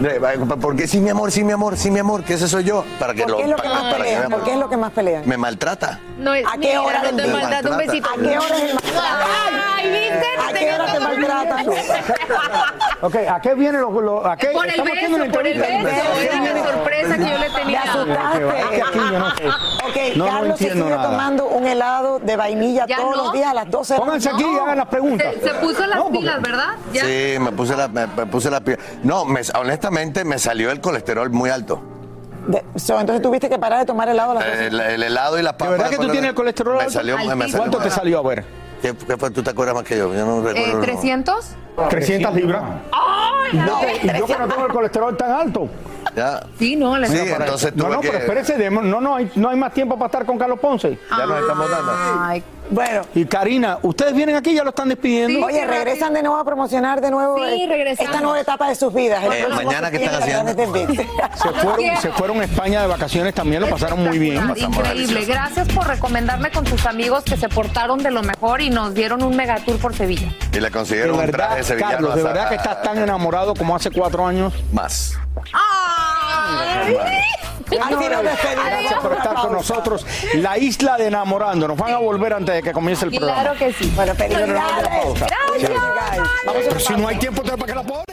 De- 0.00 0.56
Porque 0.60 0.88
sí, 0.88 0.98
mi 1.00 1.10
amor, 1.10 1.30
sí, 1.30 1.44
mi 1.44 1.52
amor, 1.52 1.76
sí, 1.76 1.90
mi 1.90 1.98
amor, 1.98 2.24
que 2.24 2.34
ese 2.34 2.48
soy 2.48 2.64
yo. 2.64 2.84
Para 2.98 3.12
que 3.14 3.22
¿Por 3.22 3.30
lo, 3.32 3.36
qué 3.36 3.42
es 3.44 3.48
lo 3.50 3.56
que 3.56 3.68
más 3.68 3.94
pelean? 3.94 4.30
¿Por 4.30 4.44
qué 4.44 4.52
es 4.52 4.56
lo 4.58 4.68
que 4.70 4.76
más 4.78 4.92
pelean? 4.92 5.22
Me 5.28 5.36
maltrata. 5.36 6.00
No, 6.18 6.34
es- 6.34 6.46
¿A 6.46 6.52
qué 6.52 6.58
mira, 6.58 6.82
hora 6.82 7.02
te 7.02 7.12
día? 7.12 7.26
maltrato, 7.26 7.68
un 7.70 7.76
Maltrata. 7.76 7.76
besito. 7.76 8.08
¿A 8.08 8.14
qué 8.16 8.38
hora 8.38 8.56
es 8.56 8.62
el 8.62 8.78
Ay, 9.76 9.90
¿viste? 9.90 10.26
¿A 10.48 10.52
qué 10.52 10.72
hora 10.74 10.92
te 10.92 11.00
maltratan? 11.00 11.66
Ok, 13.02 13.14
¿a 13.30 13.40
qué 13.40 13.54
viene 13.54 13.78
lo, 13.78 13.98
lo- 14.02 14.26
a 14.26 14.36
qué? 14.36 14.48
Por 14.48 14.66
el 14.68 14.72
beso, 14.82 15.32
por 15.32 15.46
el 15.46 15.58
beso. 15.58 16.18
Era 16.20 16.42
una 16.42 16.64
sorpresa 16.70 17.16
que 17.16 17.22
yo 17.30 17.38
le 17.38 17.48
Me 17.48 17.58
tenía. 17.58 17.80
asustaste. 17.80 18.40
No 19.18 19.30
sé. 19.36 19.48
Ok, 19.48 20.26
Carlos 20.26 20.58
se 20.58 20.70
sigue 20.74 20.90
tomando 20.90 21.46
un 21.46 21.66
helado 21.66 22.18
de 22.18 22.36
vainilla 22.36 22.84
¿Ya 22.86 22.96
todos 22.98 23.16
los 23.16 23.32
días 23.32 23.48
a 23.52 23.54
las 23.54 23.70
12 23.70 23.94
de 23.94 23.98
la 24.00 24.04
Pónganse 24.04 24.28
aquí 24.28 24.44
y 24.44 24.58
hagan 24.58 24.76
las 24.76 24.88
preguntas. 24.88 25.34
Se, 25.42 25.48
puso 25.54 25.86
las 25.86 26.02
pilas, 26.10 26.42
¿verdad? 26.42 26.66
Sí, 26.92 27.36
me 27.40 27.52
puse 27.52 27.74
la, 27.74 27.88
me, 27.88 28.06
me 28.06 28.26
puse 28.26 28.50
la 28.50 28.60
piel. 28.60 28.78
No, 29.02 29.24
me- 29.24 29.40
honestamente 29.90 30.24
me 30.24 30.38
salió 30.38 30.70
el 30.70 30.80
colesterol 30.80 31.30
muy 31.30 31.50
alto. 31.50 31.82
De- 32.46 32.64
so, 32.76 32.98
entonces 32.98 33.22
tuviste 33.22 33.48
que 33.48 33.58
parar 33.58 33.80
de 33.80 33.84
tomar 33.86 34.08
helado 34.08 34.30
a 34.32 34.34
las 34.34 34.46
12. 34.46 34.66
El, 34.68 34.80
el 34.80 35.02
helado 35.02 35.38
y 35.38 35.42
las 35.42 35.52
¿De 35.52 35.58
papas. 35.58 35.72
verdad 35.72 35.90
que 35.90 35.96
tú 35.96 36.02
tienes 36.04 36.22
de- 36.22 36.28
el 36.28 36.34
colesterol 36.34 36.74
Me 36.76 36.80
alto? 36.80 36.92
salió, 36.92 37.16
me 37.16 37.22
Altísimo. 37.24 37.42
salió 37.42 37.58
¿Cuánto 37.58 37.78
te 37.78 37.90
salió 37.90 38.18
a 38.18 38.22
ver? 38.22 38.44
¿Qué, 38.80 38.94
qué 38.96 39.16
fue? 39.18 39.30
¿Tú 39.30 39.42
te 39.42 39.50
acuerdas 39.50 39.74
más 39.74 39.84
que 39.84 39.98
yo? 39.98 40.14
Yo 40.14 40.24
no 40.24 40.48
Eh, 40.48 40.52
recuerdo. 40.54 40.78
no. 40.78 40.84
¿300? 40.84 41.34
300 41.90 42.34
libras. 42.34 42.62
¡Ay, 42.92 43.50
Y 43.52 43.56
yo, 43.56 43.62
no! 43.66 43.80
que, 43.80 44.06
y 44.06 44.18
yo 44.18 44.26
que 44.26 44.38
no 44.38 44.48
tengo 44.48 44.66
el 44.66 44.72
colesterol 44.72 45.16
tan 45.16 45.32
alto. 45.32 45.68
Ya. 46.16 46.42
Sí, 46.58 46.76
no, 46.76 46.96
le 46.98 47.06
Sí, 47.08 47.18
entonces 47.18 47.76
no, 47.76 47.84
tuve 47.84 47.94
no, 47.96 48.00
que... 48.00 48.08
pero 48.08 48.40
espérese, 48.40 48.70
no, 48.70 49.00
no, 49.00 49.16
hay, 49.16 49.30
no 49.36 49.48
hay 49.50 49.56
más 49.56 49.72
tiempo 49.74 49.96
para 49.96 50.06
estar 50.06 50.24
con 50.24 50.38
Carlos 50.38 50.58
Ponce. 50.58 50.98
Ya 51.10 51.26
nos 51.26 51.40
estamos 51.40 51.70
dando. 51.70 51.92
Ay, 52.20 52.42
Bueno, 52.70 53.02
Y 53.14 53.24
Karina, 53.24 53.78
ustedes 53.82 54.14
vienen 54.14 54.36
aquí, 54.36 54.54
ya 54.54 54.62
lo 54.62 54.70
están 54.70 54.88
despidiendo. 54.88 55.38
Sí. 55.38 55.44
oye, 55.44 55.66
regresan 55.66 56.14
de 56.14 56.22
nuevo 56.22 56.36
a 56.38 56.44
promocionar 56.44 57.00
de 57.00 57.10
nuevo 57.10 57.36
Sí, 57.38 57.68
esta 57.98 58.20
nueva 58.20 58.40
etapa 58.40 58.68
de 58.68 58.74
sus 58.74 58.92
vidas. 58.94 59.22
Eh, 59.24 59.46
mañana, 59.54 59.90
¿qué 59.90 60.04
están 60.04 60.20
VIX. 60.72 60.96
Se 60.96 61.48
fueron, 61.60 61.96
se 62.00 62.10
fueron 62.12 62.40
a 62.40 62.44
España 62.44 62.82
de 62.82 62.86
vacaciones 62.86 63.34
también, 63.34 63.60
lo 63.62 63.68
pasaron 63.68 64.02
muy 64.04 64.18
bien. 64.18 64.42
Increíble. 64.56 65.24
Gracias 65.24 65.68
por 65.68 65.86
recomendarme 65.86 66.50
con 66.50 66.64
tus 66.64 66.86
amigos 66.86 67.24
que 67.24 67.36
se 67.36 67.48
portaron 67.48 68.02
de 68.02 68.10
lo 68.10 68.22
mejor 68.22 68.60
y 68.60 68.70
nos 68.70 68.94
dieron 68.94 69.22
un 69.22 69.36
megatour 69.36 69.78
por 69.78 69.94
Sevilla. 69.94 70.28
Y 70.52 70.56
le 70.60 70.66
De 70.66 70.70
consiguieron 70.70 71.12
un 71.14 71.20
verdad, 71.20 71.48
traje 71.48 71.64
sevillano. 71.64 71.92
Carlos, 71.92 72.14
de 72.14 72.20
a- 72.20 72.24
verdad 72.24 72.48
que 72.48 72.54
estás 72.56 72.82
tan 72.82 72.98
enamorado 72.98 73.54
como 73.54 73.74
hace 73.74 73.90
cuatro 73.90 74.26
años. 74.26 74.52
Más. 74.72 75.14
¡Ay! 75.52 76.09
Así 76.50 78.08
nos 78.08 78.22
despedimos. 78.22 78.66
Gracias 78.66 79.00
por 79.00 79.12
estar 79.12 79.34
con 79.36 79.52
nosotros. 79.52 80.06
La 80.34 80.58
isla 80.58 80.96
de 80.96 81.06
enamorando. 81.06 81.68
Nos 81.68 81.76
van 81.78 81.92
a 81.92 81.98
volver 81.98 82.32
antes 82.32 82.54
de 82.56 82.62
que 82.62 82.72
comience 82.72 83.04
el 83.04 83.12
programa. 83.12 83.42
Claro 83.42 83.58
que 83.58 83.72
sí. 83.72 83.92
Bueno, 83.94 84.14
felicidades. 84.14 85.20
Gracias. 85.20 85.30
Vamos 86.46 86.64
a 86.64 86.68
Pero 86.68 86.80
si 86.80 86.92
no 86.94 87.08
hay 87.08 87.16
tiempo, 87.18 87.42
¿para 87.42 87.64
qué 87.64 87.74
la 87.74 87.82
pone? 87.82 88.04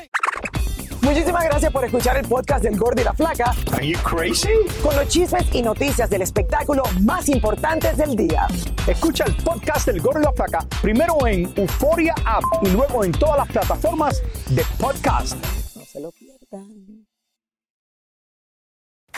Muchísimas 1.01 1.45
gracias 1.45 1.71
por 1.71 1.85
escuchar 1.85 2.17
el 2.17 2.27
podcast 2.27 2.63
del 2.63 2.77
Gordo 2.77 2.99
y 3.01 3.05
la 3.05 3.13
Flaca 3.13 3.53
Are 3.71 3.87
you 3.87 3.97
crazy? 3.99 4.49
con 4.83 4.93
los 4.93 5.07
chismes 5.07 5.45
y 5.53 5.61
noticias 5.61 6.09
del 6.09 6.21
espectáculo 6.21 6.83
más 7.01 7.29
importantes 7.29 7.95
del 7.95 8.13
día. 8.15 8.45
Escucha 8.85 9.23
el 9.23 9.35
podcast 9.37 9.87
del 9.87 10.01
Gordo 10.01 10.19
y 10.19 10.23
la 10.23 10.33
Flaca 10.33 10.65
primero 10.81 11.25
en 11.25 11.51
Euforia 11.55 12.13
App 12.25 12.43
y 12.61 12.69
luego 12.71 13.05
en 13.05 13.13
todas 13.13 13.37
las 13.37 13.47
plataformas 13.47 14.21
de 14.49 14.65
podcast. 14.79 15.37
No 15.77 15.85
se 15.85 16.01
lo 16.01 16.11
pierdan. 16.11 17.06